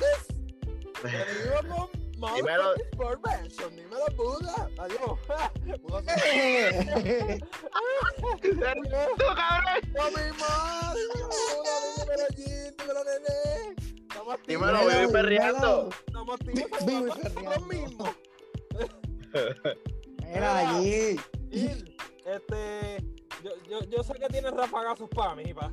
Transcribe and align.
Sport 2.92 3.20
version. 3.22 3.76
Dímelo, 3.76 4.06
Buda. 4.16 4.68
Adiós. 4.78 5.18
¡Tú, 8.42 8.58
cabrón! 9.34 9.80
¡No, 9.94 10.04
mi 10.10 10.26
madre! 10.38 11.00
Dímelo 11.98 12.24
allí, 12.28 12.50
dímelo, 12.78 13.02
nene. 13.04 13.36
Estamos. 14.08 14.36
Dímelo, 14.46 14.78
viví 14.88 15.12
perreando. 15.12 15.88
Estamos 16.06 16.38
Vivo 16.40 16.60
y 16.60 16.70
perreando. 16.70 17.60
mismos. 17.66 18.10
Mira 20.26 20.58
allí. 20.58 21.20
Este, 22.24 22.98
yo, 23.42 23.50
yo, 23.68 23.80
yo 23.84 24.02
sé 24.02 24.14
que 24.14 24.28
tienes 24.28 24.52
rafagazos 24.52 25.08
para 25.10 25.34
mí, 25.34 25.52
pa. 25.54 25.72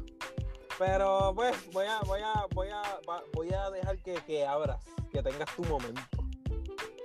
Pero 0.78 1.34
pues 1.36 1.56
voy 1.74 1.86
a, 1.86 2.00
voy 2.02 2.22
a, 2.22 2.46
voy 2.54 2.70
a, 2.70 3.02
voy 3.34 3.54
a 3.54 3.70
dejar 3.70 3.98
que, 4.00 4.16
que 4.26 4.46
abras, 4.46 4.84
que 5.12 5.22
tengas 5.22 5.54
tu 5.56 5.64
momento. 5.66 6.02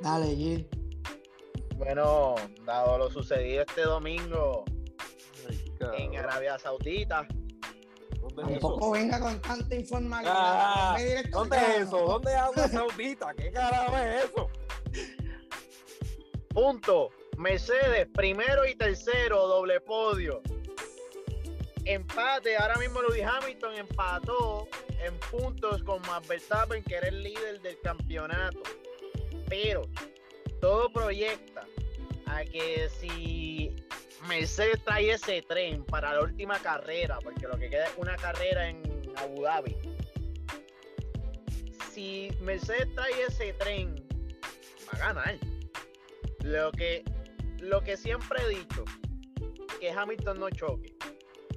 Dale, 0.01 0.35
Gil. 0.35 0.69
Bueno, 1.77 2.37
dado 2.65 2.99
lo 2.99 3.11
sucedido 3.11 3.63
este 3.63 3.83
domingo 3.83 4.65
en 5.97 6.17
Arabia 6.17 6.59
Saudita. 6.59 7.27
Tampoco 8.37 8.93
venga 8.93 9.21
con 9.21 9.41
tanta 9.43 9.75
información. 9.75 10.35
Ah, 10.37 10.97
¿Dónde 11.31 11.57
es 11.57 11.87
eso? 11.87 11.99
¿Dónde 11.99 12.33
es 12.33 12.39
Arabia 12.39 12.69
Saudita? 12.69 13.35
¿Qué 13.35 13.51
carajo 13.51 13.97
es 13.99 14.25
eso? 14.25 14.49
punto. 16.55 17.11
Mercedes, 17.37 18.09
primero 18.15 18.67
y 18.67 18.75
tercero, 18.75 19.47
doble 19.47 19.81
podio. 19.81 20.43
Empate, 21.85 22.57
ahora 22.57 22.77
mismo 22.77 23.03
Lewis 23.03 23.25
Hamilton 23.25 23.75
empató 23.77 24.69
en 25.03 25.19
puntos 25.31 25.83
con 25.83 26.01
Max 26.03 26.27
Verstappen, 26.27 26.83
que 26.83 26.95
era 26.95 27.09
el 27.09 27.23
líder 27.23 27.61
del 27.61 27.79
campeonato. 27.81 28.63
Pero 29.49 29.83
todo 30.61 30.91
proyecta 30.91 31.67
a 32.27 32.45
que 32.45 32.89
si 32.89 33.77
Mercedes 34.29 34.83
trae 34.85 35.11
ese 35.11 35.43
tren 35.43 35.85
para 35.85 36.15
la 36.15 36.23
última 36.23 36.59
carrera, 36.61 37.19
porque 37.23 37.47
lo 37.47 37.59
que 37.59 37.69
queda 37.69 37.87
es 37.87 37.93
una 37.99 38.17
carrera 38.17 38.69
en 38.69 38.83
Abu 39.17 39.43
Dhabi. 39.43 39.77
Si 41.93 42.31
Mercedes 42.41 42.93
trae 42.95 43.23
ese 43.29 43.53
tren, 43.55 43.95
va 44.89 44.97
a 44.97 45.13
ganar. 45.13 45.39
Lo 46.43 46.73
que, 46.73 47.05
lo 47.65 47.81
que 47.83 47.97
siempre 47.97 48.43
he 48.43 48.49
dicho, 48.51 48.85
que 49.81 49.91
Hamilton 49.91 50.41
no 50.41 50.51
choque. 50.51 50.95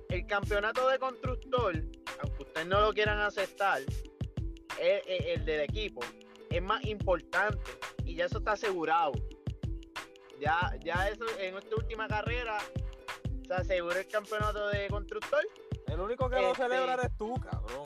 El 0.09 0.25
campeonato 0.25 0.87
de 0.87 0.99
constructor, 0.99 1.73
aunque 2.21 2.43
ustedes 2.43 2.67
no 2.67 2.81
lo 2.81 2.93
quieran 2.93 3.19
aceptar, 3.19 3.81
el, 4.79 5.01
el- 5.07 5.25
el 5.25 5.45
del 5.45 5.61
equipo, 5.61 6.01
es 6.49 6.61
más 6.61 6.83
importante 6.85 7.59
y 8.05 8.15
ya 8.15 8.25
eso 8.25 8.37
está 8.39 8.53
asegurado. 8.53 9.11
Ya, 10.39 10.73
ya 10.83 11.09
eso 11.09 11.25
en 11.39 11.57
esta 11.57 11.75
última 11.75 12.07
carrera 12.07 12.57
se 13.47 13.53
asegura 13.53 13.99
el 13.99 14.07
campeonato 14.07 14.67
de 14.69 14.87
constructor. 14.87 15.43
El 15.87 15.99
único 15.99 16.29
que 16.29 16.35
lo 16.39 16.51
Este- 16.51 16.63
celebra 16.63 16.93
eres 16.93 17.17
tú, 17.17 17.33
cabrón. 17.35 17.83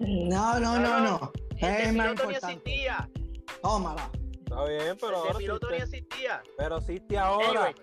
No, 0.00 0.58
no, 0.60 0.78
no, 0.78 1.00
no. 1.00 1.32
El 1.58 1.68
Es 1.68 1.94
más 1.94 2.10
importante. 2.10 2.34
existía. 2.52 3.08
Tómala. 3.62 4.10
Está 4.54 4.64
bien, 4.68 4.96
pero 5.00 5.16
ahora 5.16 5.38
piloto 5.38 5.70
ni 5.70 5.76
existía. 5.78 6.42
Pero 6.56 6.76
existe 6.78 7.18
ahora. 7.18 7.66
Anyway. 7.66 7.74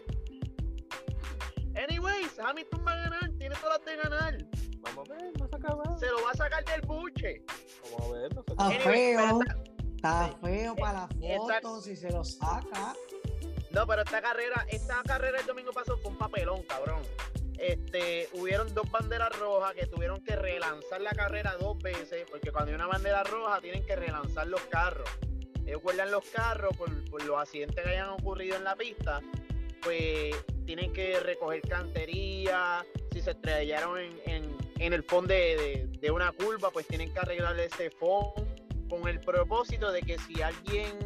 Anyways, 1.76 2.40
Hamilton 2.40 2.86
va 2.86 2.92
a 2.92 2.96
ganar, 2.98 3.32
tiene 3.38 3.56
todas 3.56 3.78
las 3.80 3.86
de 3.86 3.96
ganar. 3.98 4.38
Vamos 4.82 5.10
a 5.10 5.14
ver, 5.14 5.32
no 5.40 5.48
se 5.48 5.56
acaba. 5.56 5.98
Se 5.98 6.06
lo 6.08 6.24
va 6.24 6.32
a 6.32 6.34
sacar 6.36 6.64
del 6.66 6.82
buche. 6.82 7.44
Vamos 7.92 8.02
a 8.02 8.20
ver, 8.20 8.36
no 8.36 8.44
se 8.44 8.54
acaba. 8.54 8.70
Anyway, 8.70 8.84
feo. 9.16 9.40
Está 9.96 10.38
feo 10.42 10.76
para 10.76 10.94
la 11.20 11.28
Esta- 11.28 11.62
foto 11.62 11.82
si 11.82 11.96
se 11.96 12.10
lo 12.12 12.24
saca. 12.24 12.94
no, 13.72 13.88
pero 13.88 14.02
esta 14.02 14.22
carrera, 14.22 14.66
esta 14.70 15.02
carrera 15.04 15.40
el 15.40 15.46
domingo 15.46 15.72
pasado 15.72 15.98
fue 15.98 16.12
un 16.12 16.18
papelón, 16.18 16.64
cabrón. 16.64 17.02
Este, 17.58 18.28
hubieron 18.34 18.74
dos 18.74 18.90
banderas 18.90 19.38
rojas 19.38 19.74
que 19.76 19.86
tuvieron 19.86 20.24
que 20.24 20.36
relanzar 20.36 21.00
la 21.02 21.12
carrera 21.12 21.56
dos 21.60 21.78
veces, 21.78 22.26
porque 22.30 22.52
cuando 22.52 22.70
hay 22.72 22.76
una 22.76 22.88
bandera 22.88 23.24
roja 23.24 23.62
tienen 23.62 23.86
que 23.86 23.96
relanzar 23.96 24.48
los 24.48 24.62
carros. 24.62 25.08
Ellos 25.66 25.82
guardan 25.82 26.12
los 26.12 26.26
carros 26.26 26.76
por, 26.78 26.90
por 27.10 27.24
los 27.24 27.38
accidentes 27.38 27.84
que 27.84 27.90
hayan 27.90 28.10
ocurrido 28.10 28.58
en 28.58 28.64
la 28.64 28.76
pista, 28.76 29.22
pues 29.82 30.36
tienen 30.66 30.92
que 30.94 31.20
recoger 31.20 31.62
cantería, 31.62 32.86
si 33.12 33.22
se 33.22 33.32
estrellaron 33.32 34.00
en, 34.00 34.20
en- 34.26 34.58
en 34.80 34.94
el 34.94 35.04
fondo 35.04 35.34
de, 35.34 35.56
de- 35.58 35.88
de 36.00 36.12
una 36.12 36.32
curva, 36.32 36.72
pues 36.72 36.88
tienen 36.88 37.14
que 37.14 37.20
arreglar 37.20 37.60
ese 37.60 37.92
fondo 37.92 38.34
con 38.90 39.08
el 39.08 39.20
propósito 39.20 39.92
de 39.92 40.02
que 40.02 40.18
si 40.18 40.42
alguien 40.42 40.98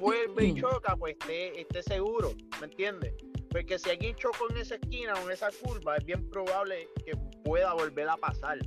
vuelve 0.00 0.44
y 0.46 0.54
choca, 0.60 0.96
pues 0.96 1.12
esté, 1.20 1.60
esté 1.60 1.82
seguro, 1.82 2.32
¿me 2.60 2.66
entiendes? 2.66 3.14
Porque 3.50 3.78
si 3.78 3.90
alguien 3.90 4.16
chocó 4.16 4.50
en 4.50 4.56
esa 4.56 4.76
esquina 4.76 5.14
o 5.14 5.26
en 5.26 5.30
esa 5.32 5.50
curva, 5.62 5.96
es 5.96 6.04
bien 6.04 6.28
probable 6.30 6.88
que 7.04 7.12
pueda 7.44 7.72
volver 7.74 8.08
a 8.08 8.16
pasar. 8.16 8.58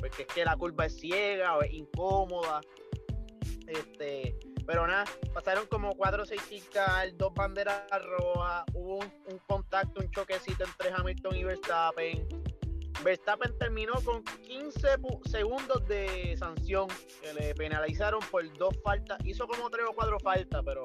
Porque 0.00 0.22
es 0.22 0.28
que 0.28 0.44
la 0.44 0.56
curva 0.56 0.86
es 0.86 0.98
ciega 0.98 1.56
o 1.58 1.62
es 1.62 1.72
incómoda. 1.74 2.60
Este, 3.66 4.38
pero 4.66 4.86
nada, 4.86 5.04
pasaron 5.32 5.66
como 5.66 5.92
cuatro 5.96 6.22
o 6.22 6.26
seis 6.26 6.40
chicas, 6.48 7.16
dos 7.16 7.32
banderas 7.34 7.82
rojas, 8.18 8.64
hubo 8.74 8.96
un, 8.98 9.12
un 9.30 9.38
contacto, 9.46 10.00
un 10.00 10.10
choquecito 10.10 10.64
entre 10.64 10.90
Hamilton 10.92 11.36
y 11.36 11.44
Verstappen. 11.44 12.28
Verstappen 13.02 13.58
terminó 13.58 13.92
con 14.04 14.22
15 14.24 14.98
pu- 14.98 15.26
segundos 15.28 15.86
de 15.88 16.36
sanción 16.38 16.88
que 17.20 17.34
le 17.34 17.54
penalizaron 17.54 18.20
por 18.30 18.50
dos 18.56 18.74
faltas. 18.82 19.18
Hizo 19.24 19.46
como 19.46 19.68
tres 19.68 19.84
o 19.88 19.92
cuatro 19.94 20.18
faltas, 20.20 20.62
pero 20.64 20.80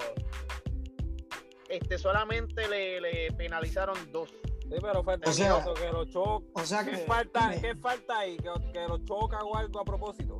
este 1.68 1.98
solamente 1.98 2.68
le, 2.68 3.00
le 3.00 3.32
penalizaron 3.32 3.96
dos. 4.12 4.28
Sí, 4.62 4.76
pero 4.80 5.02
fue 5.02 5.16
O 5.24 5.32
sea- 5.32 5.64
que 5.74 5.90
lo 5.90 6.04
choca. 6.04 6.46
O 6.54 6.64
sea 6.64 6.84
que. 6.84 6.90
¿Qué 6.92 6.96
falta. 6.98 7.50
¿Qué 7.60 7.74
falta 7.76 8.18
ahí? 8.18 8.36
¿Que, 8.36 8.50
que 8.72 8.86
lo 8.88 8.98
choca 9.04 9.38
o 9.42 9.56
algo 9.56 9.80
a 9.80 9.84
propósito. 9.84 10.36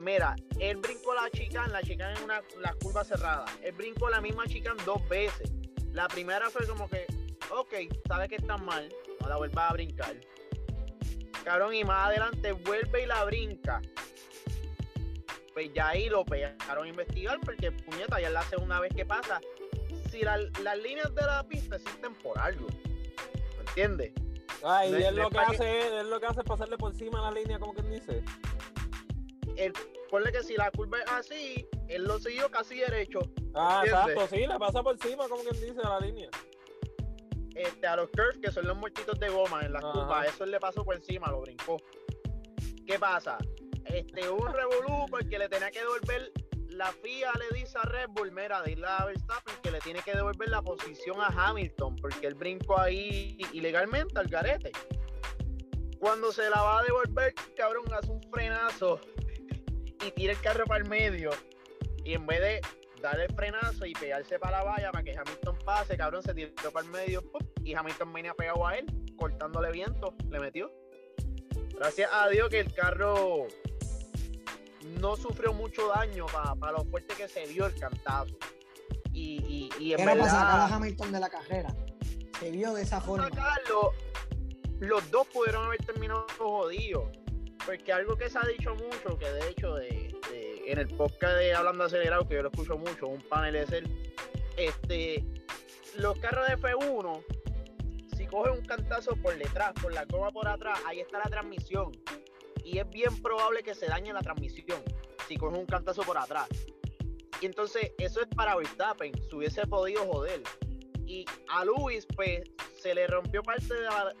Mira, 0.00 0.34
él 0.58 0.78
brincó 0.78 1.14
la 1.14 1.28
chica, 1.30 1.66
la 1.68 1.82
chica 1.82 2.10
en 2.14 2.22
una 2.24 2.42
la 2.60 2.72
curva 2.74 3.04
cerrada. 3.04 3.44
Él 3.62 3.72
brincó 3.72 4.08
la 4.08 4.20
misma 4.20 4.46
chica 4.46 4.74
dos 4.86 5.06
veces. 5.08 5.52
La 5.92 6.08
primera 6.08 6.48
fue 6.50 6.66
como 6.66 6.88
que, 6.88 7.06
ok, 7.50 7.74
sabe 8.08 8.28
que 8.28 8.36
está 8.36 8.56
mal, 8.56 8.88
no 9.20 9.28
la 9.28 9.36
vuelvas 9.36 9.70
a 9.70 9.72
brincar. 9.74 10.16
Cabrón, 11.44 11.74
y 11.74 11.84
más 11.84 12.08
adelante 12.08 12.52
vuelve 12.52 13.02
y 13.02 13.06
la 13.06 13.24
brinca. 13.24 13.82
Pues 15.52 15.70
ya 15.74 15.88
ahí 15.88 16.08
lo 16.08 16.24
pegaron 16.24 16.84
a 16.84 16.88
investigar 16.88 17.38
porque, 17.44 17.70
puñeta, 17.72 18.20
ya 18.20 18.28
es 18.28 18.32
la 18.32 18.42
segunda 18.44 18.80
vez 18.80 18.94
que 18.94 19.04
pasa. 19.04 19.40
Si 20.10 20.22
la- 20.22 20.38
las 20.62 20.78
líneas 20.78 21.14
de 21.14 21.22
la 21.22 21.46
pista 21.46 21.76
existen 21.76 22.14
por 22.14 22.38
algo, 22.38 22.68
¿me 22.68 23.60
entiendes? 23.68 24.12
Ay, 24.62 24.90
No 24.92 24.98
y 24.98 25.02
es- 25.02 25.08
él 25.08 25.16
no 25.16 25.22
lo 25.22 25.28
es 25.28 25.34
que 25.34 25.38
que- 25.38 25.54
hace, 25.56 25.98
él 26.00 26.10
lo 26.10 26.20
que 26.20 26.26
hace 26.26 26.40
es 26.40 26.46
pasarle 26.46 26.76
por 26.78 26.92
encima 26.92 27.20
la 27.20 27.30
línea, 27.32 27.58
como 27.58 27.74
quien 27.74 27.90
dice. 27.90 28.22
Él, 29.60 29.72
ponle 30.10 30.32
que 30.32 30.42
si 30.42 30.56
la 30.56 30.70
curva 30.70 30.98
es 30.98 31.10
así, 31.12 31.66
él 31.88 32.04
lo 32.04 32.18
siguió 32.18 32.50
casi 32.50 32.78
derecho. 32.78 33.20
Ah, 33.54 33.82
¿Entiendes? 33.84 34.14
exacto, 34.16 34.36
sí, 34.36 34.46
le 34.46 34.58
pasa 34.58 34.82
por 34.82 34.94
encima, 34.94 35.28
como 35.28 35.42
quien 35.42 35.54
dice, 35.60 35.80
a 35.84 35.88
la 35.90 36.00
línea. 36.00 36.30
este, 37.54 37.86
a 37.86 37.96
los 37.96 38.08
curves, 38.10 38.38
que 38.42 38.50
son 38.50 38.66
los 38.66 38.76
muertitos 38.76 39.18
de 39.20 39.28
goma 39.28 39.60
en 39.62 39.72
las 39.74 39.84
Ajá. 39.84 39.92
curvas, 39.92 40.28
eso 40.28 40.44
él 40.44 40.50
le 40.52 40.60
pasó 40.60 40.82
por 40.84 40.94
encima, 40.96 41.28
lo 41.30 41.42
brincó. 41.42 41.76
¿Qué 42.86 42.98
pasa? 42.98 43.36
Este, 43.84 44.28
un 44.30 44.52
revolú 44.52 45.04
porque 45.10 45.38
le 45.38 45.48
tenía 45.48 45.70
que 45.70 45.80
devolver, 45.80 46.32
la 46.68 46.86
FIA 46.92 47.32
le 47.34 47.58
dice 47.58 47.76
a 47.76 47.82
Red 47.82 48.08
Bull, 48.10 48.32
mira, 48.32 48.62
dile 48.62 48.86
a 48.86 49.04
Verstappen 49.04 49.54
que 49.62 49.70
le 49.72 49.80
tiene 49.80 50.00
que 50.02 50.12
devolver 50.14 50.48
la 50.48 50.62
posición 50.62 51.20
a 51.20 51.26
Hamilton, 51.26 51.96
porque 51.96 52.26
él 52.28 52.34
brincó 52.34 52.78
ahí 52.80 53.36
ilegalmente 53.52 54.18
al 54.18 54.28
garete. 54.28 54.70
Cuando 55.98 56.32
se 56.32 56.48
la 56.48 56.62
va 56.62 56.78
a 56.78 56.82
devolver, 56.84 57.34
cabrón, 57.56 57.84
hace 57.92 58.10
un 58.10 58.22
frenazo 58.32 59.00
y 60.06 60.10
tira 60.12 60.32
el 60.32 60.40
carro 60.40 60.64
para 60.66 60.82
el 60.82 60.88
medio. 60.88 61.30
Y 62.04 62.14
en 62.14 62.26
vez 62.26 62.40
de 62.40 62.60
darle 63.00 63.24
el 63.24 63.34
frenazo 63.34 63.86
y 63.86 63.92
pegarse 63.94 64.38
para 64.38 64.58
la 64.58 64.64
valla 64.64 64.92
para 64.92 65.04
que 65.04 65.16
Hamilton 65.16 65.58
pase, 65.64 65.96
cabrón, 65.96 66.22
se 66.22 66.34
tiró 66.34 66.52
para 66.72 66.86
el 66.86 66.92
medio 66.92 67.22
y 67.64 67.74
Hamilton 67.74 68.12
venía 68.12 68.34
pegado 68.34 68.66
a 68.66 68.76
él, 68.76 68.86
cortándole 69.16 69.70
viento, 69.72 70.14
le 70.28 70.40
metió. 70.40 70.72
Gracias 71.74 72.10
a 72.12 72.28
Dios 72.28 72.48
que 72.50 72.60
el 72.60 72.72
carro 72.74 73.46
no 75.00 75.16
sufrió 75.16 75.52
mucho 75.52 75.88
daño 75.88 76.26
para 76.26 76.72
lo 76.72 76.84
fuerte 76.84 77.14
que 77.14 77.28
se 77.28 77.46
vio 77.46 77.66
el 77.66 77.74
cantazo. 77.74 78.34
Y, 79.12 79.68
y, 79.78 79.82
y 79.82 79.92
en 79.94 80.00
Era 80.00 80.12
para 80.12 80.24
sacar 80.24 80.48
a 80.48 80.52
verdad, 80.52 80.72
Hamilton 80.74 81.12
de 81.12 81.20
la 81.20 81.28
carrera. 81.30 81.74
Se 82.38 82.50
vio 82.50 82.74
de 82.74 82.82
esa 82.82 83.00
forma. 83.00 83.28
sacarlo, 83.28 83.92
los 84.78 85.10
dos 85.10 85.26
pudieron 85.28 85.66
haber 85.66 85.84
terminado 85.84 86.26
jodidos. 86.38 87.08
Porque 87.64 87.92
algo 87.92 88.16
que 88.16 88.28
se 88.30 88.38
ha 88.38 88.42
dicho 88.42 88.74
mucho, 88.74 89.18
que 89.18 89.30
de 89.30 89.48
hecho 89.48 89.76
en 90.70 90.78
el 90.78 90.88
podcast 90.88 91.36
de 91.38 91.52
Hablando 91.52 91.84
Acelerado, 91.84 92.28
que 92.28 92.36
yo 92.36 92.42
lo 92.42 92.50
escucho 92.50 92.78
mucho, 92.78 93.08
un 93.08 93.20
panel 93.22 93.56
es 93.56 93.72
él, 93.72 94.12
este, 94.56 95.24
los 95.96 96.16
carros 96.20 96.46
de 96.46 96.56
F1, 96.56 97.24
si 98.16 98.26
coge 98.26 98.50
un 98.50 98.64
cantazo 98.64 99.16
por 99.16 99.36
detrás, 99.36 99.72
por 99.82 99.92
la 99.92 100.04
goma 100.04 100.30
por 100.30 100.46
atrás, 100.46 100.78
ahí 100.86 101.00
está 101.00 101.18
la 101.18 101.24
transmisión. 101.24 101.90
Y 102.64 102.78
es 102.78 102.88
bien 102.90 103.20
probable 103.20 103.64
que 103.64 103.74
se 103.74 103.86
dañe 103.86 104.12
la 104.12 104.20
transmisión 104.20 104.80
si 105.26 105.36
coge 105.36 105.58
un 105.58 105.66
cantazo 105.66 106.02
por 106.02 106.16
atrás. 106.18 106.48
Y 107.40 107.46
entonces 107.46 107.92
eso 107.98 108.20
es 108.20 108.28
para 108.28 108.54
Verstappen, 108.54 109.12
se 109.28 109.34
hubiese 109.34 109.66
podido 109.66 110.06
joder. 110.06 110.42
Y 111.06 111.24
a 111.48 111.64
Luis, 111.64 112.06
pues, 112.14 112.42
se 112.78 112.94
le 112.94 113.08
rompió 113.08 113.42
parte 113.42 113.74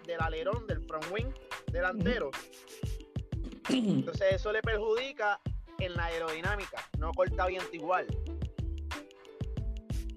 del 0.04 0.20
alerón 0.20 0.66
del 0.66 0.82
front 0.82 1.06
wing 1.12 1.32
delantero. 1.70 2.30
Entonces 3.72 4.26
eso 4.34 4.52
le 4.52 4.60
perjudica 4.62 5.40
en 5.78 5.94
la 5.94 6.04
aerodinámica, 6.06 6.88
no 6.98 7.12
corta 7.12 7.46
viento 7.46 7.70
igual. 7.74 8.06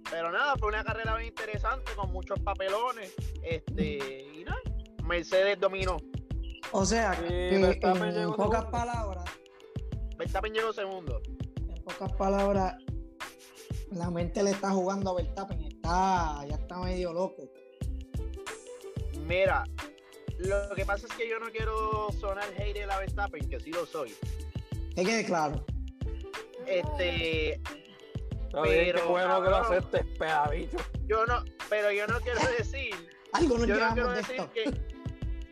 Pero 0.09 0.31
nada, 0.31 0.55
fue 0.59 0.69
una 0.69 0.83
carrera 0.83 1.15
bien 1.15 1.29
interesante 1.29 1.91
con 1.95 2.11
muchos 2.11 2.39
papelones. 2.41 3.13
Este, 3.41 4.27
y 4.33 4.44
nada, 4.44 4.59
Mercedes 5.03 5.59
dominó. 5.59 5.97
O 6.71 6.85
sea, 6.85 7.13
Sí, 7.15 7.21
que 7.27 7.59
Verstappen 7.61 8.15
en 8.15 8.31
pocas 8.33 8.61
segundo. 8.61 8.71
palabras, 8.71 9.25
Verstappen 10.17 10.53
llegó 10.53 10.73
segundo. 10.73 11.21
en 11.57 11.83
pocas 11.83 12.11
palabras, 12.13 12.75
la 13.91 14.09
mente 14.09 14.44
le 14.44 14.51
está 14.51 14.71
jugando 14.71 15.11
a 15.11 15.15
Verstappen, 15.15 15.61
está, 15.61 16.45
ya 16.47 16.55
está 16.55 16.79
medio 16.79 17.13
loco. 17.13 17.44
Mira, 19.27 19.63
lo 20.39 20.75
que 20.75 20.85
pasa 20.85 21.07
es 21.07 21.13
que 21.13 21.30
yo 21.30 21.39
no 21.39 21.50
quiero 21.51 22.09
sonar 22.19 22.45
hater 22.56 22.89
a 22.91 23.00
Verstappen, 23.00 23.47
que 23.50 23.59
sí 23.59 23.71
lo 23.71 23.85
soy. 23.85 24.15
Que 24.95 25.03
quede 25.03 25.25
claro. 25.25 25.65
Este, 26.65 27.59
bien, 27.63 27.63
qué 27.63 28.91
Pero, 28.94 29.07
bueno 29.09 29.41
que 29.41 29.50
lo 29.50 29.56
aceptes, 29.57 30.06
pedabicho. 30.18 30.77
yo 31.06 31.25
no, 31.25 31.44
pero 31.69 31.91
yo 31.91 32.07
no 32.07 32.19
quiero 32.21 32.39
decir 32.57 32.94
Algo 33.33 33.57
nos 33.57 33.68
yo 33.68 33.75
no 33.80 33.94
quiero 33.94 34.09
de 34.12 34.18
decir 34.18 34.35
esto. 34.35 34.51
que 34.53 34.63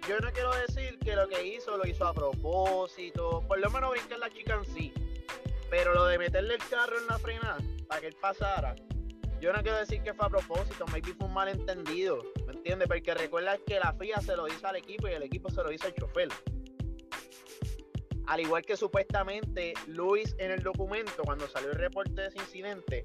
yo 0.08 0.20
no 0.20 0.32
quiero 0.32 0.52
decir 0.56 0.98
que 1.00 1.16
lo 1.16 1.28
que 1.28 1.46
hizo 1.46 1.78
lo 1.78 1.86
hizo 1.88 2.06
a 2.08 2.14
propósito, 2.14 3.44
por 3.48 3.60
lo 3.60 3.70
menos 3.70 3.92
brincar 3.92 4.20
la 4.20 4.30
chica 4.30 4.56
en 4.56 4.66
sí, 4.74 4.94
pero 5.70 5.94
lo 5.94 6.06
de 6.06 6.18
meterle 6.18 6.56
el 6.56 6.64
carro 6.70 6.98
en 6.98 7.08
la 7.08 7.20
frenada 7.20 7.58
para 7.88 8.02
que 8.02 8.08
él 8.08 8.16
pasara, 8.22 8.76
yo 9.42 9.52
no 9.52 9.62
quiero 9.64 9.80
decir 9.80 10.04
que 10.04 10.14
fue 10.14 10.28
a 10.28 10.30
propósito, 10.30 10.86
maybe 10.92 11.14
fue 11.16 11.28
un 11.28 11.34
malentendido, 11.34 12.24
¿me 12.46 12.54
entiendes? 12.54 12.88
Porque 12.88 13.14
recuerda 13.16 13.58
que 13.58 13.80
la 13.80 13.92
FIA 13.94 14.22
se 14.22 14.36
lo 14.36 14.48
hizo 14.48 14.68
al 14.68 14.76
equipo 14.76 15.08
y 15.08 15.14
el 15.14 15.24
equipo 15.24 15.50
se 15.50 15.64
lo 15.64 15.72
hizo 15.72 15.88
al 15.88 15.96
chofer. 15.96 16.30
Al 18.28 18.40
igual 18.40 18.62
que 18.62 18.78
supuestamente 18.78 19.74
Luis 19.88 20.36
en 20.38 20.52
el 20.52 20.62
documento, 20.62 21.24
cuando 21.24 21.48
salió 21.48 21.72
el 21.72 21.78
reporte 21.78 22.22
de 22.22 22.28
ese 22.28 22.38
incidente, 22.38 23.04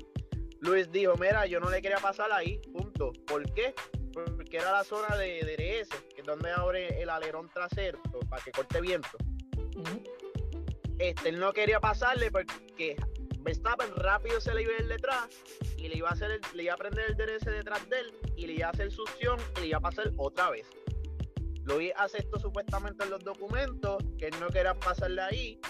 Luis 0.61 0.93
dijo, 0.93 1.15
mira, 1.17 1.47
yo 1.47 1.59
no 1.59 1.71
le 1.71 1.81
quería 1.81 1.99
pasar 1.99 2.31
ahí, 2.31 2.59
punto. 2.73 3.13
¿Por 3.27 3.51
qué? 3.55 3.75
Porque 4.13 4.59
era 4.59 4.73
la 4.73 4.85
zona 4.85 5.17
de 5.17 5.41
DRS, 5.41 5.89
que 6.15 6.21
es 6.21 6.27
donde 6.27 6.51
abre 6.53 7.01
el 7.01 7.09
alerón 7.09 7.49
trasero 7.49 7.99
para 8.29 8.43
que 8.43 8.53
corte 8.53 8.81
viento. 8.81 9.17
Este, 10.99 11.31
él 11.31 11.39
no 11.39 11.53
quería 11.53 11.81
pasarle 11.81 12.31
porque 12.31 12.97
Verstappen 13.47 13.95
rápido 13.95 14.41
se 14.41 14.53
le 14.53 14.63
iba 14.63 14.73
a 14.73 14.83
ir 14.83 14.89
detrás 14.89 15.29
y 15.79 15.89
le 15.89 15.97
iba 15.99 16.09
a 16.09 16.13
hacer 16.13 16.41
le 16.53 16.65
iba 16.65 16.75
a 16.75 16.77
prender 16.77 17.11
el 17.11 17.17
DRS 17.17 17.45
detrás 17.45 17.89
de 17.89 18.01
él 18.01 18.13
y 18.37 18.47
le 18.49 18.55
iba 18.55 18.67
a 18.67 18.71
hacer 18.71 18.91
succión 18.91 19.39
y 19.57 19.61
le 19.61 19.67
iba 19.69 19.79
a 19.79 19.81
pasar 19.81 20.11
otra 20.17 20.51
vez. 20.51 20.67
Luis 21.65 21.93
aceptó 21.97 22.39
supuestamente 22.41 23.05
en 23.05 23.11
los 23.11 23.23
documentos 23.25 24.03
que 24.19 24.27
él 24.27 24.35
no 24.41 24.49
quería 24.49 24.75
pasarle 24.75 25.23
ahí. 25.23 25.61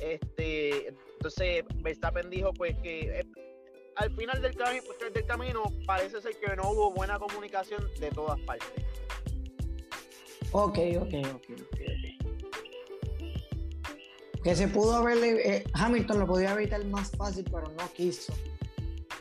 Este, 0.00 0.88
entonces 0.88 1.64
Verstappen 1.76 2.28
dijo 2.28 2.52
pues 2.54 2.76
que 2.82 3.20
eh, 3.20 3.26
al 3.96 4.14
final 4.16 4.42
del, 4.42 4.54
cami- 4.56 4.82
del 5.12 5.26
camino 5.26 5.62
parece 5.86 6.20
ser 6.22 6.34
que 6.38 6.56
no 6.56 6.70
hubo 6.72 6.92
buena 6.92 7.18
comunicación 7.20 7.88
de 8.00 8.10
todas 8.10 8.38
partes. 8.40 8.68
Ok, 10.52 10.78
ok, 11.00 11.14
ok, 11.34 11.50
ok. 11.60 11.80
Que 14.42 14.56
se 14.56 14.68
pudo 14.68 14.94
haberle. 14.96 15.56
eh, 15.56 15.64
Hamilton 15.74 16.18
lo 16.20 16.26
podía 16.26 16.52
evitar 16.52 16.84
más 16.86 17.10
fácil, 17.12 17.44
pero 17.44 17.68
no 17.78 17.92
quiso. 17.92 18.32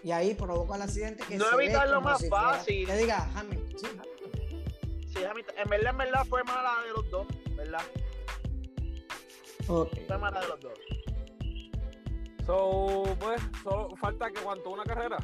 Y 0.04 0.12
ahí 0.12 0.34
provocó 0.34 0.74
el 0.76 0.82
accidente 0.82 1.24
que 1.28 1.38
No 1.38 1.46
se 1.50 1.56
evitarlo 1.56 2.02
más 2.02 2.20
si 2.20 2.28
fuera- 2.28 2.44
fácil. 2.54 2.88
Que 2.88 2.98
diga 2.98 3.30
Hamilton, 3.36 3.80
sí, 3.80 3.86
Hamilton. 3.86 5.10
Sí, 5.14 5.24
Hamilton- 5.24 5.56
en 5.58 5.70
verdad, 5.70 5.92
en 5.92 5.98
verdad 5.98 6.26
fue 6.28 6.44
mala 6.44 6.74
de 6.88 6.92
los 6.94 7.10
dos, 7.12 7.28
¿verdad? 7.56 7.82
Ok. 9.68 9.90
Fue 10.08 10.18
mala 10.18 10.42
de 10.42 10.48
los 10.48 10.60
dos. 10.60 10.74
So, 12.48 13.04
pues, 13.20 13.40
solo 13.64 13.96
falta 13.98 14.32
que 14.32 14.42
cuanto 14.42 14.72
una 14.72 14.84
carrera. 14.84 15.18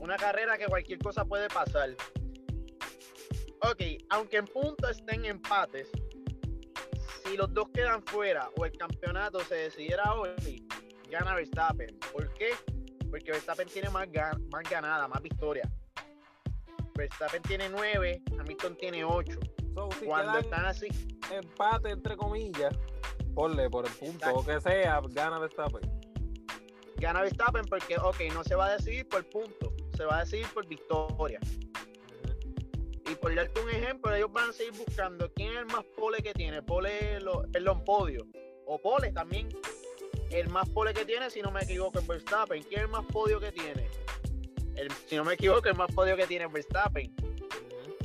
Una 0.00 0.16
carrera 0.16 0.56
que 0.56 0.64
cualquier 0.66 0.98
cosa 0.98 1.24
puede 1.26 1.48
pasar. 1.48 1.90
Ok, 3.62 3.82
aunque 4.08 4.38
en 4.38 4.46
punto 4.46 4.88
estén 4.88 5.26
empates, 5.26 5.88
si 7.30 7.36
los 7.36 7.52
dos 7.54 7.68
quedan 7.72 8.02
fuera 8.06 8.50
o 8.56 8.64
el 8.64 8.72
campeonato 8.76 9.40
se 9.40 9.54
decidiera 9.54 10.14
hoy, 10.14 10.66
gana 11.08 11.34
Verstappen. 11.34 11.96
¿Por 12.12 12.32
qué? 12.34 12.50
Porque 13.08 13.30
Verstappen 13.30 13.68
tiene 13.68 13.88
más, 13.90 14.08
gan- 14.08 14.40
más 14.50 14.68
ganada, 14.68 15.06
más 15.06 15.22
victoria. 15.22 15.70
Verstappen 16.94 17.42
tiene 17.42 17.68
nueve, 17.68 18.20
Hamilton 18.38 18.76
tiene 18.76 19.04
ocho. 19.04 19.38
So, 19.74 19.88
si 19.98 20.06
Cuando 20.06 20.38
están 20.38 20.66
así, 20.66 20.88
empate, 21.30 21.90
entre 21.90 22.16
comillas, 22.16 22.76
ponle 23.34 23.70
por 23.70 23.86
el 23.86 23.92
punto 23.92 24.34
o 24.34 24.44
que 24.44 24.60
sea, 24.60 25.00
gana 25.10 25.38
Verstappen. 25.38 25.88
gana 26.96 27.22
Verstappen 27.22 27.64
porque, 27.66 27.96
ok, 27.96 28.20
no 28.34 28.42
se 28.42 28.56
va 28.56 28.66
a 28.66 28.72
decidir 28.76 29.08
por 29.08 29.24
punto, 29.30 29.72
se 29.96 30.04
va 30.04 30.18
a 30.18 30.20
decidir 30.24 30.48
por 30.52 30.66
victoria. 30.66 31.38
Por 33.20 33.34
darte 33.34 33.60
un 33.60 33.70
ejemplo, 33.70 34.14
ellos 34.14 34.32
van 34.32 34.50
a 34.50 34.52
seguir 34.52 34.72
buscando 34.72 35.30
quién 35.34 35.52
es 35.52 35.58
el 35.58 35.66
más 35.66 35.84
pole 35.96 36.22
que 36.22 36.32
tiene, 36.32 36.62
pole, 36.62 37.20
lo, 37.20 37.42
perdón, 37.52 37.84
podio, 37.84 38.26
o 38.66 38.78
pole 38.80 39.12
también. 39.12 39.48
El 40.30 40.48
más 40.48 40.68
pole 40.70 40.94
que 40.94 41.04
tiene, 41.04 41.28
si 41.30 41.42
no 41.42 41.50
me 41.50 41.60
equivoco, 41.62 41.98
es 41.98 42.06
Verstappen. 42.06 42.62
¿Quién 42.62 42.80
es 42.80 42.84
el 42.86 42.90
más 42.90 43.04
podio 43.06 43.40
que 43.40 43.52
tiene? 43.52 43.88
El, 44.76 44.90
si 45.06 45.16
no 45.16 45.24
me 45.24 45.34
equivoco, 45.34 45.68
el 45.68 45.74
más 45.74 45.92
podio 45.92 46.16
que 46.16 46.26
tiene 46.26 46.46
es 46.46 46.52
Verstappen. 46.52 47.12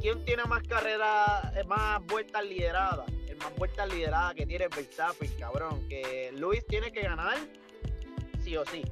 ¿Quién 0.01 0.23
tiene 0.25 0.43
más 0.45 0.63
carreras, 0.63 1.55
eh, 1.55 1.63
más 1.65 2.03
vueltas 2.05 2.43
lideradas? 2.43 3.07
El 3.27 3.37
más 3.37 3.55
vueltas 3.55 3.87
lideradas 3.93 4.33
que 4.35 4.45
tiene 4.45 4.65
es 4.65 4.75
Verstappen, 4.75 5.31
cabrón. 5.39 5.87
Que 5.87 6.31
Luis 6.35 6.65
tiene 6.67 6.91
que 6.91 7.01
ganar 7.01 7.37
sí 8.43 8.57
o 8.57 8.65
sí. 8.65 8.83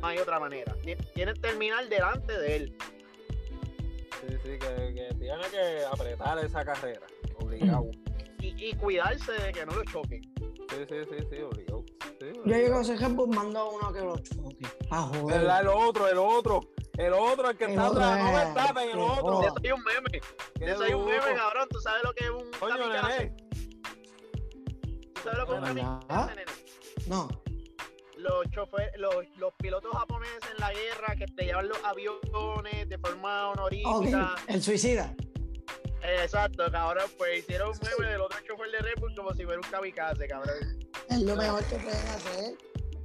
No 0.00 0.06
hay 0.08 0.18
otra 0.18 0.38
manera. 0.38 0.74
Ti- 0.82 0.96
Tiene 1.14 1.34
que 1.34 1.40
terminar 1.40 1.88
delante 1.88 2.38
de 2.38 2.56
él. 2.56 2.76
Sí, 4.28 4.36
sí, 4.42 4.58
que, 4.58 4.94
que 4.94 5.14
tiene 5.18 5.42
que 5.50 5.84
apretar 5.90 6.38
esa 6.44 6.64
carrera. 6.64 7.06
Obligado. 7.40 7.86
Y, 8.40 8.66
y 8.68 8.74
cuidarse 8.74 9.32
de 9.32 9.52
que 9.52 9.64
no 9.64 9.72
lo 9.74 9.82
choquen. 9.84 10.20
Sí, 10.36 10.76
sí, 10.86 10.96
sí, 11.10 11.26
sí, 11.30 11.40
obligado. 11.40 11.82
Sí, 12.20 12.26
Yo 12.44 12.54
digo, 12.54 12.80
ese 12.80 12.92
ejemplo 12.92 13.26
mandó 13.26 13.60
a 13.60 13.70
uno 13.70 13.90
que 13.90 14.00
lo 14.00 14.18
choque. 14.18 14.66
A 14.90 15.00
joder. 15.00 15.38
¿Verdad? 15.38 15.60
El 15.62 15.68
otro, 15.68 16.08
el 16.08 16.18
otro. 16.18 16.60
El 16.98 17.12
otro, 17.14 17.48
el 17.48 17.56
que 17.56 17.64
El 17.64 17.70
está 17.70 17.86
atrás, 17.86 18.18
no 18.18 18.28
es- 18.28 18.34
Verstappen, 18.54 18.82
el 18.84 18.90
el 18.90 18.98
otro. 19.00 19.40
De 19.40 19.46
eso 19.46 19.54
hay 19.64 19.72
un 19.72 19.82
meme. 19.82 20.20
Qué 20.58 20.64
De 20.66 20.72
eso 20.72 20.82
hay 20.82 20.92
un 20.92 21.06
meme, 21.06 21.34
cabrón. 21.34 21.68
¿Tú 21.70 21.80
sabes 21.80 22.02
lo 22.04 22.12
que 22.12 22.24
es 22.24 22.30
un 22.30 22.50
Coño, 22.60 22.76
kamikaze? 22.76 23.18
nene. 23.24 23.36
¿Tú 25.14 25.20
sabes 25.22 25.38
lo 25.38 25.46
que 25.46 25.52
es 25.52 25.58
un 25.58 25.64
¿Verdad? 25.74 26.00
kamikaze, 26.06 26.34
nene? 26.36 26.52
No. 27.06 27.28
Los, 28.24 28.46
chofer- 28.46 28.96
los, 28.96 29.14
los 29.36 29.52
pilotos 29.58 29.92
japoneses 29.92 30.38
en 30.54 30.58
la 30.58 30.72
guerra 30.72 31.14
que 31.16 31.24
estrellaban 31.24 31.68
los 31.68 31.76
aviones 31.84 32.88
de 32.88 32.96
forma 32.98 33.50
honorífica. 33.50 34.34
El 34.48 34.62
suicida. 34.62 35.14
Eh, 36.02 36.20
exacto, 36.22 36.64
cabrón. 36.72 37.04
Pues 37.18 37.40
hicieron 37.40 37.68
un 37.70 37.78
meme 37.98 38.10
del 38.12 38.20
otro 38.22 38.38
chofer 38.48 38.70
de 38.70 38.78
Red 38.78 38.94
Bull 39.00 39.14
como 39.14 39.34
si 39.34 39.44
fuera 39.44 39.60
un 39.62 39.70
kamikaze, 39.70 40.26
cabrón. 40.26 40.54
Es 41.10 41.20
lo 41.20 41.36
mejor 41.36 41.62
que 41.64 41.76
pueden 41.76 42.06
hacer. 42.08 42.54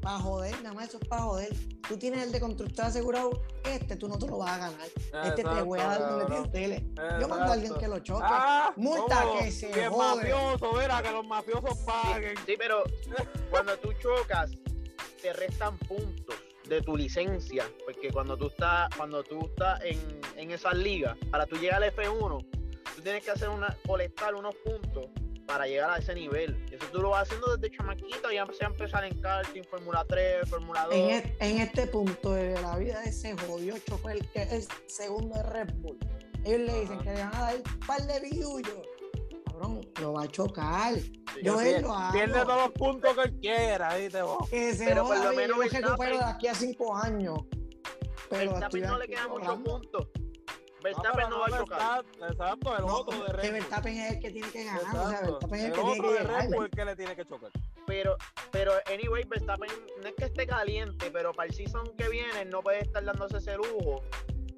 Para 0.02 0.20
joder, 0.20 0.62
nada 0.64 0.74
más 0.74 0.88
eso 0.88 1.00
es 1.02 1.08
para 1.10 1.24
joder. 1.24 1.50
Tú 1.86 1.98
tienes 1.98 2.24
el 2.24 2.32
de 2.32 2.40
constructor 2.40 2.86
asegurado, 2.86 3.32
este 3.66 3.98
tú 3.98 4.08
no 4.08 4.18
te 4.18 4.28
lo 4.28 4.38
vas 4.38 4.52
a 4.52 4.58
ganar. 4.58 4.88
Este 5.26 5.44
te 5.44 5.62
voy 5.64 5.80
a 5.82 5.84
dar 5.88 6.00
donde 6.00 6.16
te 6.26 6.30
cabrón. 6.32 6.46
entele. 6.46 6.86
Yo 7.20 7.28
mando 7.28 7.46
a 7.46 7.52
alguien 7.54 7.74
que 7.78 7.88
lo 7.90 8.00
choque. 8.00 8.24
Ah, 8.26 8.72
Multa 8.78 9.26
que 9.40 9.52
se 9.52 9.68
jode. 9.90 10.16
mafioso, 10.32 10.72
mira, 10.80 11.02
que 11.04 11.12
los 11.12 11.28
mafiosos 11.28 11.78
paguen. 11.80 12.36
Sí, 12.46 12.56
pero 12.58 12.84
cuando 13.52 13.78
tú 13.80 13.92
chocas, 14.02 14.52
te 15.22 15.34
restan 15.34 15.78
puntos 15.80 16.36
de 16.68 16.82
tu 16.82 16.96
licencia. 16.96 17.66
Porque 17.86 18.12
cuando 18.12 18.38
tú 18.38 18.48
estás, 18.48 18.90
cuando 18.96 19.24
tú 19.24 19.40
estás 19.48 19.82
en, 19.84 20.00
en 20.36 20.52
esas 20.52 20.76
ligas, 20.76 21.18
para 21.32 21.46
tú 21.46 21.58
llegar 21.58 21.82
al 21.84 21.94
F1, 21.94 22.46
tú 22.96 23.02
tienes 23.02 23.24
que 23.24 23.32
hacer 23.32 23.50
una, 23.50 23.76
colectar 23.88 24.36
unos 24.36 24.56
puntos 24.56 25.08
para 25.48 25.66
llegar 25.66 25.90
a 25.90 25.98
ese 25.98 26.14
nivel. 26.14 26.64
Eso 26.72 26.86
tú 26.92 27.02
lo 27.02 27.10
vas 27.10 27.24
haciendo 27.24 27.56
desde 27.58 27.76
chamaquito, 27.76 28.32
ya 28.32 28.42
empecé 28.42 28.66
a 28.66 28.68
empezar 28.68 29.04
en 29.04 29.20
karting, 29.20 29.64
Fórmula 29.64 30.06
3, 30.08 30.48
Fórmula 30.48 30.86
2. 30.86 30.94
En, 30.94 31.10
e- 31.10 31.36
en 31.40 31.58
este 31.60 31.88
punto 31.88 32.34
de 32.34 32.54
la 32.62 32.78
vida 32.78 33.02
de 33.02 33.10
ese 33.10 33.36
jodido 33.36 33.76
chofer 33.80 34.20
que 34.28 34.44
es 34.44 34.68
segundo 34.86 35.36
de 35.36 35.44
Red 35.44 35.74
Bull, 35.78 35.98
ellos 36.46 36.60
le 36.60 36.80
dicen 36.82 37.00
Ajá. 37.00 37.04
que 37.04 37.10
le 37.16 37.24
van 37.24 37.36
a 37.36 37.40
dar 37.42 37.56
un 37.56 37.80
par 37.88 38.02
de 38.04 38.20
billullos. 38.20 38.88
Cabrón, 39.60 39.82
lo 40.02 40.14
va 40.14 40.24
a 40.24 40.28
chocar. 40.28 40.96
Yo 41.44 41.58
Pierde- 41.58 41.76
él 41.78 41.82
lo 41.84 41.94
hago. 41.94 42.14
Pierde 42.14 42.42
todos 42.42 42.62
los 42.64 42.72
puntos 42.72 43.16
que 43.16 43.22
él 43.24 43.40
quiera, 43.42 43.96
¿viste 43.98 44.22
vos? 44.22 44.50
Que 44.50 44.74
se 44.74 44.86
Pero 44.86 45.06
por 45.06 45.18
lo 45.18 45.34
menos 45.34 45.58
yo 45.58 45.80
recupero 45.80 46.18
de 46.18 46.24
aquí 46.24 46.48
a 46.48 46.56
cinco 46.56 46.96
años. 46.96 47.40
Pero 48.30 48.52
Verstappen 48.52 48.82
no 48.84 48.98
le 49.00 49.08
quedan 49.08 49.30
muchos 49.30 49.58
puntos. 49.60 50.08
Verstappen 50.82 51.30
no, 51.30 51.40
va 51.42 51.48
a 51.48 51.60
chocar. 51.60 52.06
exacto, 52.30 52.78
el 52.78 52.86
No, 52.86 52.96
otro 52.96 53.20
de 53.20 53.26
que 53.26 53.32
Red 53.34 53.42
Bull. 53.44 53.52
Verstappen 53.60 53.98
es 53.98 54.12
el 54.14 54.20
que 54.22 54.32
tiene 54.32 54.50
que 54.50 54.64
ganar. 54.64 54.82
O 54.82 54.92
sea, 54.92 55.02
Exacto. 55.02 55.32
Verstappen 55.32 55.60
es 55.60 55.66
el 55.66 55.72
El 55.72 55.76
que 55.76 55.82
tiene 55.82 56.00
otro 56.00 56.04
que 56.04 56.14
de 56.14 56.20
Red 56.24 56.28
llegar. 56.30 56.48
Bull 56.48 56.56
es 56.56 56.64
el 56.64 56.70
que 56.78 56.86
le 56.86 56.96
tiene 56.96 57.16
que 57.18 57.26
chocar. 57.26 57.52
Pero, 57.86 58.16
pero, 58.52 58.72
anyway, 58.86 59.24
Verstappen 59.26 59.70
no 60.02 60.08
es 60.08 60.14
que 60.16 60.26
esté 60.26 60.48
caliente, 60.48 61.12
pero 61.12 61.34
para 61.34 61.50
el 61.50 61.54
season 61.56 61.84
que 61.98 62.08
viene 62.08 62.46
no 62.46 62.62
puede 62.62 62.80
estar 62.84 63.04
dándose 63.04 63.38
ese 63.38 63.58
lujo. 63.58 64.04